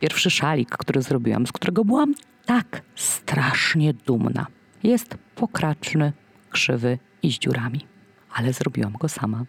Pierwszy 0.00 0.30
szalik, 0.30 0.70
który 0.70 1.02
zrobiłam, 1.02 1.46
z 1.46 1.52
którego 1.52 1.84
byłam 1.84 2.14
tak 2.46 2.82
strasznie 2.94 3.94
dumna, 3.94 4.46
jest 4.82 5.18
pokraczny, 5.34 6.12
krzywy 6.50 6.98
i 7.22 7.32
z 7.32 7.38
dziurami. 7.38 7.86
Ale 8.34 8.52
zrobiłam 8.52 8.92
go 8.92 9.08
sama. 9.08 9.44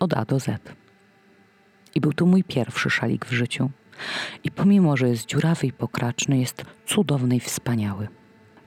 Od 0.00 0.14
A 0.14 0.24
do 0.24 0.40
Z. 0.40 0.74
I 1.94 2.00
był 2.00 2.12
to 2.12 2.26
mój 2.26 2.44
pierwszy 2.44 2.90
szalik 2.90 3.26
w 3.26 3.32
życiu. 3.32 3.70
I 4.44 4.50
pomimo, 4.50 4.96
że 4.96 5.08
jest 5.08 5.26
dziurawy 5.26 5.66
i 5.66 5.72
pokraczny, 5.72 6.38
jest 6.38 6.64
cudowny 6.86 7.36
i 7.36 7.40
wspaniały. 7.40 8.08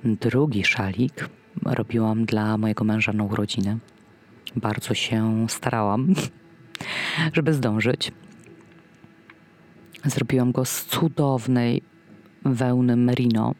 Drugi 0.03 0.63
szalik 0.63 1.29
robiłam 1.65 2.25
dla 2.25 2.57
mojego 2.57 2.83
męża 2.83 3.13
na 3.13 3.23
urodziny. 3.23 3.77
Bardzo 4.55 4.93
się 4.93 5.45
starałam, 5.49 6.13
żeby 7.35 7.53
zdążyć. 7.53 8.11
Zrobiłam 10.05 10.51
go 10.51 10.65
z 10.65 10.85
cudownej 10.85 11.81
wełny 12.45 12.95
merino, 12.95 13.55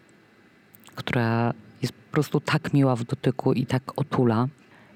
która 0.95 1.53
jest 1.81 1.93
po 1.93 2.11
prostu 2.11 2.39
tak 2.39 2.73
miła 2.73 2.95
w 2.95 3.03
dotyku 3.03 3.53
i 3.53 3.65
tak 3.65 3.99
otula. 3.99 4.47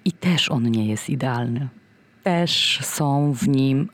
I 0.06 0.12
też 0.12 0.52
on 0.52 0.72
nie 0.72 0.88
jest 0.88 1.10
idealny. 1.10 1.70
Też 2.24 2.80
są 2.82 3.34
w 3.34 3.48
nim, 3.48 3.90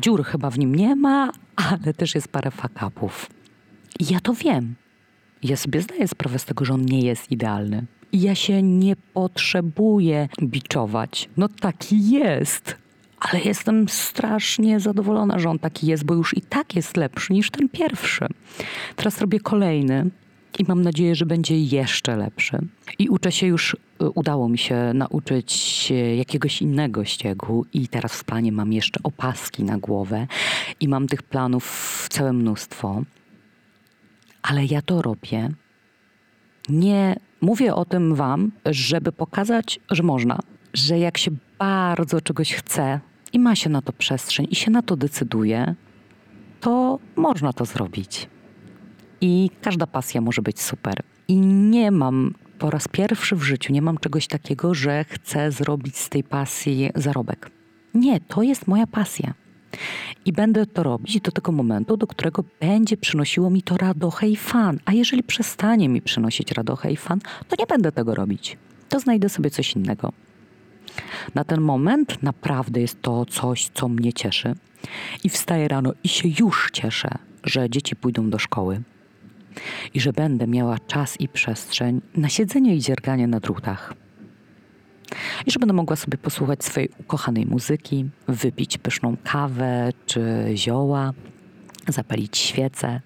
dziur 0.00 0.24
chyba 0.24 0.50
w 0.50 0.58
nim 0.58 0.74
nie 0.74 0.96
ma, 0.96 1.32
ale 1.56 1.94
też 1.94 2.14
jest 2.14 2.28
parę 2.28 2.50
fakapów. 2.50 3.30
Ja 4.00 4.20
to 4.20 4.34
wiem. 4.34 4.74
Ja 5.42 5.56
sobie 5.56 5.80
zdaję 5.80 6.08
sprawę 6.08 6.38
z 6.38 6.44
tego, 6.44 6.64
że 6.64 6.74
on 6.74 6.84
nie 6.84 7.00
jest 7.00 7.32
idealny. 7.32 7.84
I 8.12 8.20
ja 8.20 8.34
się 8.34 8.62
nie 8.62 8.96
potrzebuję 8.96 10.28
biczować. 10.42 11.28
No 11.36 11.48
taki 11.48 12.10
jest. 12.10 12.76
Ale 13.20 13.42
jestem 13.42 13.88
strasznie 13.88 14.80
zadowolona, 14.80 15.38
że 15.38 15.50
on 15.50 15.58
taki 15.58 15.86
jest, 15.86 16.04
bo 16.04 16.14
już 16.14 16.36
i 16.36 16.40
tak 16.40 16.76
jest 16.76 16.96
lepszy 16.96 17.32
niż 17.32 17.50
ten 17.50 17.68
pierwszy. 17.68 18.26
Teraz 18.96 19.20
robię 19.20 19.40
kolejny 19.40 20.10
i 20.58 20.64
mam 20.68 20.82
nadzieję, 20.82 21.14
że 21.14 21.26
będzie 21.26 21.60
jeszcze 21.60 22.16
lepszy. 22.16 22.58
I 22.98 23.08
uczę 23.08 23.32
się 23.32 23.46
już, 23.46 23.74
y, 23.74 24.10
udało 24.10 24.48
mi 24.48 24.58
się 24.58 24.92
nauczyć 24.94 25.92
jakiegoś 26.16 26.62
innego 26.62 27.04
ściegu, 27.04 27.66
i 27.72 27.88
teraz 27.88 28.12
w 28.12 28.24
planie 28.24 28.52
mam 28.52 28.72
jeszcze 28.72 29.00
opaski 29.02 29.64
na 29.64 29.78
głowę, 29.78 30.26
i 30.80 30.88
mam 30.88 31.06
tych 31.06 31.22
planów 31.22 32.06
całe 32.10 32.32
mnóstwo. 32.32 33.02
Ale 34.42 34.64
ja 34.64 34.82
to 34.82 35.02
robię. 35.02 35.50
Nie 36.68 37.16
mówię 37.40 37.74
o 37.74 37.84
tym 37.84 38.14
Wam, 38.14 38.52
żeby 38.66 39.12
pokazać, 39.12 39.80
że 39.90 40.02
można, 40.02 40.38
że 40.74 40.98
jak 40.98 41.18
się 41.18 41.30
bardzo 41.58 42.20
czegoś 42.20 42.54
chce 42.54 43.00
i 43.32 43.38
ma 43.38 43.56
się 43.56 43.70
na 43.70 43.82
to 43.82 43.92
przestrzeń 43.92 44.46
i 44.50 44.54
się 44.54 44.70
na 44.70 44.82
to 44.82 44.96
decyduje, 44.96 45.74
to 46.60 46.98
można 47.16 47.52
to 47.52 47.64
zrobić 47.64 48.28
i 49.22 49.50
każda 49.60 49.86
pasja 49.86 50.20
może 50.20 50.42
być 50.42 50.60
super. 50.60 50.94
I 51.28 51.36
nie 51.46 51.90
mam 51.90 52.34
po 52.58 52.70
raz 52.70 52.88
pierwszy 52.88 53.36
w 53.36 53.42
życiu, 53.42 53.72
nie 53.72 53.82
mam 53.82 53.98
czegoś 53.98 54.26
takiego, 54.26 54.74
że 54.74 55.04
chcę 55.08 55.52
zrobić 55.52 55.96
z 55.96 56.08
tej 56.08 56.24
pasji 56.24 56.90
zarobek. 56.94 57.50
Nie, 57.94 58.20
to 58.20 58.42
jest 58.42 58.66
moja 58.66 58.86
pasja. 58.86 59.34
I 60.24 60.32
będę 60.32 60.66
to 60.66 60.82
robić 60.82 61.20
do 61.20 61.32
tego 61.32 61.52
momentu, 61.52 61.96
do 61.96 62.06
którego 62.06 62.44
będzie 62.60 62.96
przynosiło 62.96 63.50
mi 63.50 63.62
to 63.62 63.76
radochę 63.76 64.28
i 64.28 64.36
fan. 64.36 64.78
A 64.84 64.92
jeżeli 64.92 65.22
przestanie 65.22 65.88
mi 65.88 66.02
przynosić 66.02 66.52
radochę 66.52 66.92
i 66.92 66.96
fan, 66.96 67.20
to 67.48 67.56
nie 67.58 67.66
będę 67.66 67.92
tego 67.92 68.14
robić. 68.14 68.58
To 68.88 69.00
znajdę 69.00 69.28
sobie 69.28 69.50
coś 69.50 69.76
innego. 69.76 70.12
Na 71.34 71.44
ten 71.44 71.60
moment 71.60 72.22
naprawdę 72.22 72.80
jest 72.80 73.02
to 73.02 73.24
coś, 73.24 73.68
co 73.74 73.88
mnie 73.88 74.12
cieszy. 74.12 74.54
I 75.24 75.28
wstaję 75.28 75.68
rano 75.68 75.92
i 76.04 76.08
się 76.08 76.28
już 76.40 76.70
cieszę, 76.72 77.08
że 77.44 77.70
dzieci 77.70 77.96
pójdą 77.96 78.30
do 78.30 78.38
szkoły, 78.38 78.82
i 79.94 80.00
że 80.00 80.12
będę 80.12 80.46
miała 80.46 80.78
czas 80.78 81.20
i 81.20 81.28
przestrzeń 81.28 82.00
na 82.16 82.28
siedzenie 82.28 82.76
i 82.76 82.80
dzierganie 82.80 83.26
na 83.26 83.40
drutach. 83.40 83.94
I 85.46 85.50
że 85.50 85.58
będę 85.58 85.72
mogła 85.72 85.96
sobie 85.96 86.18
posłuchać 86.18 86.64
swojej 86.64 86.88
ukochanej 86.98 87.46
muzyki, 87.46 88.04
wypić 88.28 88.78
pyszną 88.78 89.16
kawę 89.24 89.90
czy 90.06 90.44
zioła, 90.54 91.12
zapalić 91.88 92.38
świecę 92.38 93.00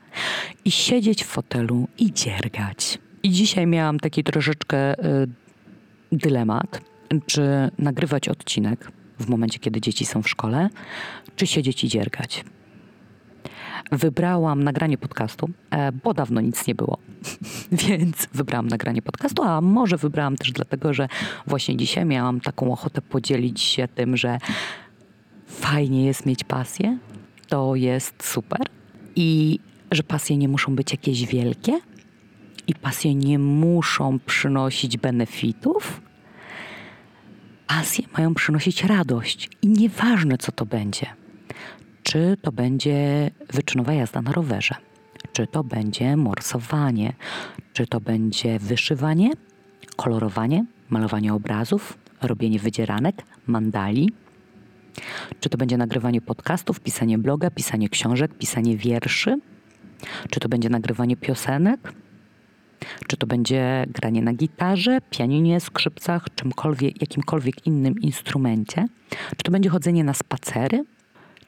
i 0.65 0.71
siedzieć 0.71 1.25
w 1.25 1.27
fotelu 1.27 1.89
i 1.99 2.13
dziergać. 2.13 2.99
I 3.23 3.31
dzisiaj 3.31 3.67
miałam 3.67 4.01
taki 4.01 4.25
troszeczkę 4.25 5.05
y, 5.05 5.29
dylemat, 6.13 6.81
czy 7.27 7.71
nagrywać 7.79 8.29
odcinek 8.29 8.93
w 9.19 9.29
momencie, 9.29 9.59
kiedy 9.59 9.81
dzieci 9.81 10.07
są 10.07 10.23
w 10.23 10.29
szkole, 10.29 10.69
czy 11.37 11.47
siedzieć 11.47 11.85
i 11.85 11.89
dziergać 11.89 12.45
wybrałam 13.93 14.63
nagranie 14.63 14.99
podcastu, 14.99 15.51
e, 15.71 15.93
bo 15.93 16.15
dawno 16.15 16.41
nic 16.41 16.67
nie 16.67 16.75
było. 16.75 16.99
Więc 17.89 18.29
wybrałam 18.35 18.69
nagranie 18.69 19.03
podcastu, 19.03 19.43
a 19.43 19.61
może 19.61 19.97
wybrałam 19.97 20.37
też 20.37 20.53
dlatego, 20.53 20.95
że 20.95 21.09
właśnie 21.47 21.77
dzisiaj 21.77 22.05
miałam 22.05 22.41
taką 22.41 22.73
ochotę 22.73 23.03
podzielić 23.03 23.61
się 23.61 23.89
tym, 23.89 24.17
że 24.17 24.39
fajnie 25.47 26.07
jest 26.07 26.27
mieć 26.27 26.45
pasję, 26.45 26.99
to 27.49 27.75
jest 27.75 28.15
super 28.23 28.61
i 29.17 29.59
że 29.93 30.03
pasje 30.03 30.37
nie 30.37 30.49
muszą 30.49 30.77
być 30.77 30.93
jakieś 30.93 31.27
wielkie 31.27 31.81
i 32.67 32.75
pasje 32.75 33.15
nie 33.15 33.39
muszą 33.39 34.19
przynosić 34.19 34.97
benefitów. 34.97 36.01
Pasje 37.67 38.05
mają 38.19 38.35
przynosić 38.35 38.85
radość 38.85 39.49
i 39.63 39.69
nieważne 39.69 40.39
co 40.39 40.53
to 40.53 40.67
będzie 40.67 41.07
czy 42.07 42.37
to 42.43 42.53
będzie 42.53 43.31
wyczynowa 43.53 43.93
jazda 43.93 44.23
na 44.23 44.33
rowerze, 44.33 44.75
czy 45.33 45.47
to 45.47 45.65
będzie 45.65 46.17
morsowanie, 46.17 47.13
czy 47.73 47.87
to 47.87 48.01
będzie 48.01 48.59
wyszywanie, 48.59 49.31
kolorowanie, 49.97 50.65
malowanie 50.89 51.35
obrazów, 51.35 51.99
robienie 52.23 52.59
wydzieranek, 52.59 53.23
mandali, 53.47 54.13
czy 55.41 55.49
to 55.49 55.59
będzie 55.59 55.77
nagrywanie 55.77 56.21
podcastów, 56.21 56.81
pisanie 56.81 57.19
bloga, 57.19 57.51
pisanie 57.51 57.89
książek, 57.89 58.35
pisanie 58.39 58.77
wierszy, 58.77 59.41
czy 60.31 60.41
to 60.41 60.49
będzie 60.49 60.69
nagrywanie 60.69 61.17
piosenek, 61.17 61.93
czy 63.07 63.17
to 63.17 63.27
będzie 63.27 63.87
granie 63.89 64.23
na 64.23 64.33
gitarze, 64.33 64.99
pianinie, 65.11 65.61
skrzypcach, 65.61 66.27
czymkolwiek, 66.35 67.01
jakimkolwiek 67.01 67.67
innym 67.67 67.95
instrumencie, 68.01 68.87
czy 69.37 69.45
to 69.45 69.51
będzie 69.51 69.71
chodzenie 69.71 70.05
na 70.05 70.15
spacery, 70.15 70.85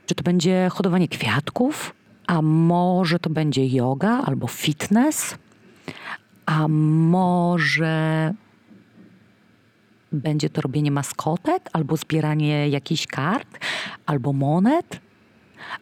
czy 0.08 0.14
to 0.14 0.22
będzie 0.22 0.68
hodowanie 0.72 1.08
kwiatków, 1.08 1.94
a 2.26 2.42
może 2.42 3.18
to 3.18 3.30
będzie 3.30 3.66
yoga 3.66 4.22
albo 4.26 4.46
fitness, 4.46 5.38
a 6.46 6.68
może 6.68 8.34
będzie 10.12 10.50
to 10.50 10.60
robienie 10.60 10.90
maskotek, 10.90 11.70
albo 11.72 11.96
zbieranie 11.96 12.68
jakichś 12.68 13.06
kart, 13.06 13.58
albo 14.06 14.32
monet, 14.32 15.00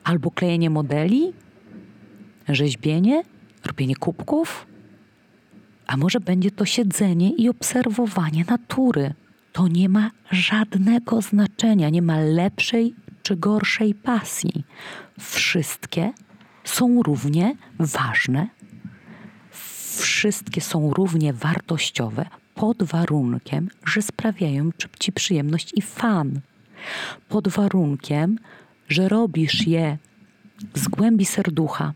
albo 0.05 0.31
klejenie 0.31 0.71
modeli, 0.71 1.33
rzeźbienie, 2.49 3.23
robienie 3.65 3.97
kubków. 3.97 4.67
A 5.87 5.97
może 5.97 6.21
będzie 6.21 6.51
to 6.51 6.65
siedzenie 6.65 7.31
i 7.31 7.49
obserwowanie 7.49 8.45
natury. 8.49 9.15
To 9.53 9.69
nie 9.69 9.89
ma 9.89 10.11
żadnego 10.31 11.23
znaczenia, 11.23 11.91
nie 11.91 12.03
ma 12.03 12.21
lepszej 12.21 12.95
czy 13.27 13.37
gorszej 13.37 13.95
pasji. 13.95 14.65
Wszystkie 15.21 16.12
są 16.65 17.03
równie 17.03 17.57
ważne, 17.79 18.49
wszystkie 19.99 20.61
są 20.61 20.93
równie 20.95 21.33
wartościowe, 21.33 22.27
pod 22.55 22.83
warunkiem, 22.83 23.69
że 23.87 24.03
sprawiają 24.03 24.71
ci 24.99 25.12
przyjemność 25.12 25.73
i 25.75 25.83
fan. 25.83 26.41
Pod 27.29 27.49
warunkiem, 27.49 28.39
że 28.89 29.09
robisz 29.09 29.67
je 29.67 29.99
z 30.75 30.89
głębi 30.89 31.25
serducha. 31.25 31.93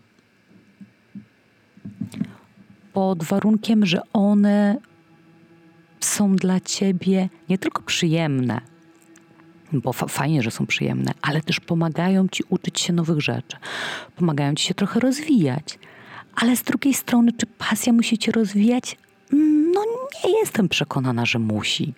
Pod 2.93 3.25
warunkiem, 3.25 3.87
że 3.87 4.01
one 4.13 4.77
są 6.01 6.37
dla 6.37 6.61
ciebie 6.61 7.29
nie 7.49 7.59
tylko 7.59 7.83
przyjemne, 7.83 8.70
bo 9.73 9.93
fajnie, 9.93 10.43
że 10.43 10.51
są 10.51 10.67
przyjemne, 10.67 11.13
ale 11.23 11.41
też 11.43 11.61
pomagają 11.61 12.29
ci 12.29 12.45
uczyć 12.49 12.81
się 12.81 12.93
nowych 12.93 13.21
rzeczy, 13.21 13.57
pomagają 14.17 14.55
ci 14.55 14.67
się 14.67 14.75
trochę 14.75 15.01
rozwijać. 15.01 15.79
Ale 16.35 16.57
z 16.57 16.63
drugiej 16.63 16.95
strony, 16.95 17.33
czy 17.33 17.47
pasja 17.47 17.93
musi 17.93 18.19
cię 18.19 18.33
rozwijać? 18.33 18.97
No, 19.75 19.81
nie 20.25 20.39
jestem 20.41 20.69
przekonana, 20.69 21.27
że 21.27 21.39
musi. 21.39 21.95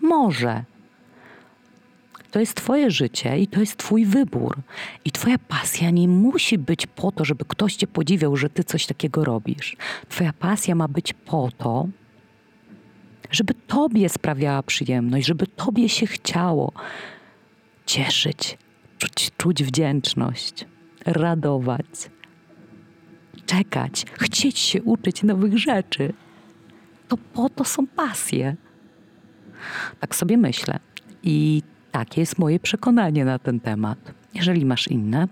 Może. 0.00 0.64
To 2.30 2.40
jest 2.40 2.54
Twoje 2.54 2.90
życie 2.90 3.38
i 3.38 3.46
to 3.46 3.60
jest 3.60 3.76
Twój 3.76 4.04
wybór. 4.04 4.56
I 5.04 5.10
Twoja 5.10 5.38
pasja 5.38 5.90
nie 5.90 6.08
musi 6.08 6.58
być 6.58 6.86
po 6.86 7.12
to, 7.12 7.24
żeby 7.24 7.44
ktoś 7.48 7.76
Cię 7.76 7.86
podziwiał, 7.86 8.36
że 8.36 8.50
Ty 8.50 8.64
coś 8.64 8.86
takiego 8.86 9.24
robisz. 9.24 9.76
Twoja 10.08 10.32
pasja 10.32 10.74
ma 10.74 10.88
być 10.88 11.12
po 11.12 11.48
to, 11.58 11.88
żeby 13.30 13.54
Tobie 13.54 14.08
sprawiała 14.08 14.62
przyjemność, 14.62 15.26
żeby 15.26 15.46
Tobie 15.46 15.88
się 15.88 16.06
chciało 16.06 16.72
cieszyć, 17.86 18.58
czuć, 18.98 19.30
czuć 19.36 19.64
wdzięczność, 19.64 20.66
radować, 21.06 22.10
czekać, 23.46 24.04
chcieć 24.12 24.58
się 24.58 24.82
uczyć 24.82 25.22
nowych 25.22 25.58
rzeczy. 25.58 26.12
To 27.08 27.16
po 27.16 27.48
to 27.48 27.64
są 27.64 27.86
pasje. 27.86 28.56
Tak 30.00 30.14
sobie 30.14 30.36
myślę. 30.36 30.78
I 31.22 31.62
takie 31.92 32.20
jest 32.20 32.38
moje 32.38 32.60
przekonanie 32.60 33.24
na 33.24 33.38
ten 33.38 33.60
temat. 33.60 33.98
Jeżeli 34.34 34.66
masz 34.66 34.88
inne, 34.88 35.28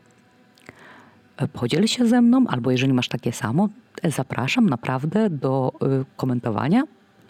podziel 1.52 1.86
się 1.86 2.06
ze 2.06 2.22
mną, 2.22 2.44
albo 2.48 2.70
jeżeli 2.70 2.92
masz 2.92 3.08
takie 3.08 3.32
samo, 3.32 3.68
zapraszam 4.04 4.68
naprawdę 4.68 5.30
do 5.30 5.72
y, 6.02 6.04
komentowania 6.16 6.82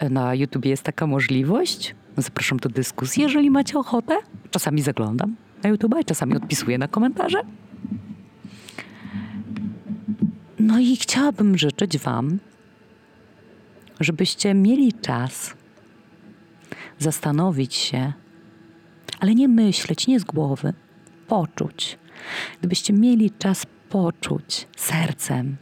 na 0.09 0.35
YouTube 0.35 0.65
jest 0.65 0.83
taka 0.83 1.07
możliwość. 1.07 1.95
Zapraszam 2.17 2.57
do 2.57 2.69
dyskusji, 2.69 3.23
jeżeli 3.23 3.49
macie 3.49 3.79
ochotę. 3.79 4.17
Czasami 4.51 4.81
zaglądam 4.81 5.35
na 5.63 5.69
YouTube, 5.69 6.05
czasami 6.05 6.35
odpisuję 6.35 6.77
na 6.77 6.87
komentarze. 6.87 7.41
No 10.59 10.79
i 10.79 10.95
chciałabym 10.95 11.57
życzyć 11.57 11.97
Wam, 11.97 12.39
żebyście 13.99 14.53
mieli 14.53 14.93
czas 14.93 15.53
zastanowić 16.99 17.75
się, 17.75 18.13
ale 19.19 19.35
nie 19.35 19.47
myśleć, 19.47 20.07
nie 20.07 20.19
z 20.19 20.23
głowy, 20.23 20.73
poczuć. 21.27 21.99
Gdybyście 22.59 22.93
mieli 22.93 23.31
czas 23.31 23.65
poczuć 23.89 24.67
sercem, 24.77 25.57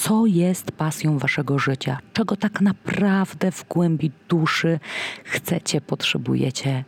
co 0.00 0.26
jest 0.26 0.72
pasją 0.72 1.18
waszego 1.18 1.58
życia, 1.58 1.98
czego 2.12 2.36
tak 2.36 2.60
naprawdę 2.60 3.52
w 3.52 3.68
głębi 3.68 4.10
duszy 4.28 4.80
chcecie, 5.24 5.80
potrzebujecie, 5.80 6.84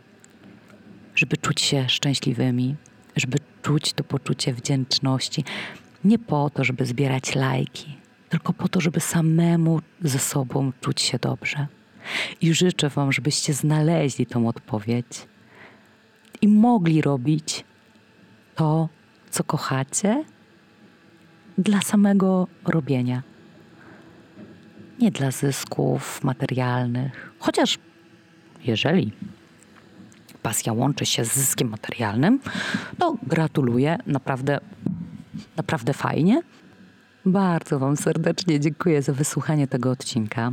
żeby 1.15 1.37
czuć 1.37 1.61
się 1.61 1.89
szczęśliwymi, 1.89 2.75
żeby 3.15 3.37
czuć 3.61 3.93
to 3.93 4.03
poczucie 4.03 4.53
wdzięczności. 4.53 5.43
Nie 6.03 6.19
po 6.19 6.49
to, 6.49 6.63
żeby 6.63 6.85
zbierać 6.85 7.35
lajki, 7.35 7.97
tylko 8.29 8.53
po 8.53 8.67
to, 8.67 8.81
żeby 8.81 8.99
samemu 8.99 9.81
ze 10.01 10.19
sobą 10.19 10.71
czuć 10.81 11.01
się 11.01 11.17
dobrze. 11.17 11.67
I 12.41 12.53
życzę 12.53 12.89
Wam, 12.89 13.11
żebyście 13.11 13.53
znaleźli 13.53 14.25
tą 14.25 14.47
odpowiedź 14.47 15.27
i 16.41 16.47
mogli 16.47 17.01
robić 17.01 17.65
to, 18.55 18.89
co 19.29 19.43
kochacie, 19.43 20.23
dla 21.57 21.81
samego 21.81 22.47
robienia. 22.65 23.23
Nie 24.99 25.11
dla 25.11 25.31
zysków 25.31 26.23
materialnych. 26.23 27.33
Chociaż 27.39 27.77
jeżeli 28.63 29.11
pasja 30.41 30.73
łączy 30.73 31.05
się 31.05 31.25
z 31.25 31.33
zyskiem 31.33 31.69
materialnym, 31.69 32.39
to 32.97 33.15
gratuluję, 33.23 33.97
naprawdę, 34.07 34.59
naprawdę 35.57 35.93
fajnie. 35.93 36.41
Bardzo 37.25 37.79
Wam 37.79 37.97
serdecznie 37.97 38.59
dziękuję 38.59 39.01
za 39.01 39.13
wysłuchanie 39.13 39.67
tego 39.67 39.91
odcinka. 39.91 40.51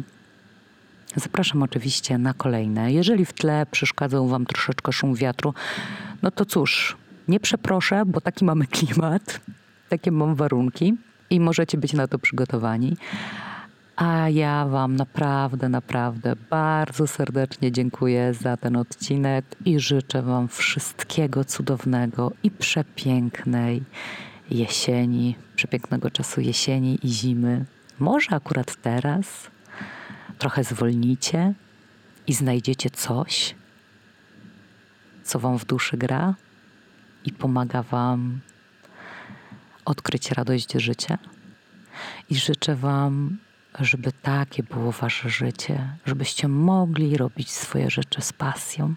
Zapraszam 1.16 1.62
oczywiście 1.62 2.18
na 2.18 2.34
kolejne. 2.34 2.92
Jeżeli 2.92 3.24
w 3.24 3.32
tle 3.32 3.66
przeszkadzał 3.70 4.28
Wam 4.28 4.46
troszeczkę 4.46 4.92
szum 4.92 5.14
wiatru, 5.14 5.54
no 6.22 6.30
to 6.30 6.44
cóż, 6.44 6.96
nie 7.28 7.40
przeproszę, 7.40 8.02
bo 8.06 8.20
taki 8.20 8.44
mamy 8.44 8.66
klimat 8.66 9.40
takie 9.90 10.12
mam 10.12 10.34
warunki 10.34 10.94
i 11.30 11.40
możecie 11.40 11.78
być 11.78 11.92
na 11.92 12.08
to 12.08 12.18
przygotowani. 12.18 12.96
A 13.96 14.28
ja 14.28 14.66
Wam 14.66 14.96
naprawdę, 14.96 15.68
naprawdę 15.68 16.36
bardzo 16.50 17.06
serdecznie 17.06 17.72
dziękuję 17.72 18.34
za 18.34 18.56
ten 18.56 18.76
odcinek 18.76 19.44
i 19.64 19.80
życzę 19.80 20.22
Wam 20.22 20.48
wszystkiego 20.48 21.44
cudownego 21.44 22.32
i 22.42 22.50
przepięknej 22.50 23.82
jesieni, 24.50 25.36
przepięknego 25.56 26.10
czasu 26.10 26.40
jesieni 26.40 26.98
i 27.02 27.08
zimy. 27.08 27.64
Może 27.98 28.30
akurat 28.30 28.76
teraz 28.82 29.50
trochę 30.38 30.64
zwolnicie 30.64 31.54
i 32.26 32.34
znajdziecie 32.34 32.90
coś, 32.90 33.54
co 35.24 35.38
Wam 35.38 35.58
w 35.58 35.64
duszy 35.64 35.96
gra 35.96 36.34
i 37.24 37.32
pomaga 37.32 37.82
Wam 37.82 38.40
odkryć 39.90 40.30
radość 40.30 40.72
życia. 40.72 41.18
I 42.30 42.34
życzę 42.34 42.76
Wam, 42.76 43.38
żeby 43.80 44.12
takie 44.12 44.62
było 44.62 44.92
Wasze 44.92 45.30
życie, 45.30 45.96
żebyście 46.06 46.48
mogli 46.48 47.16
robić 47.16 47.50
swoje 47.50 47.90
rzeczy 47.90 48.22
z 48.22 48.32
pasją. 48.32 48.94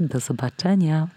Do 0.00 0.20
zobaczenia. 0.20 1.08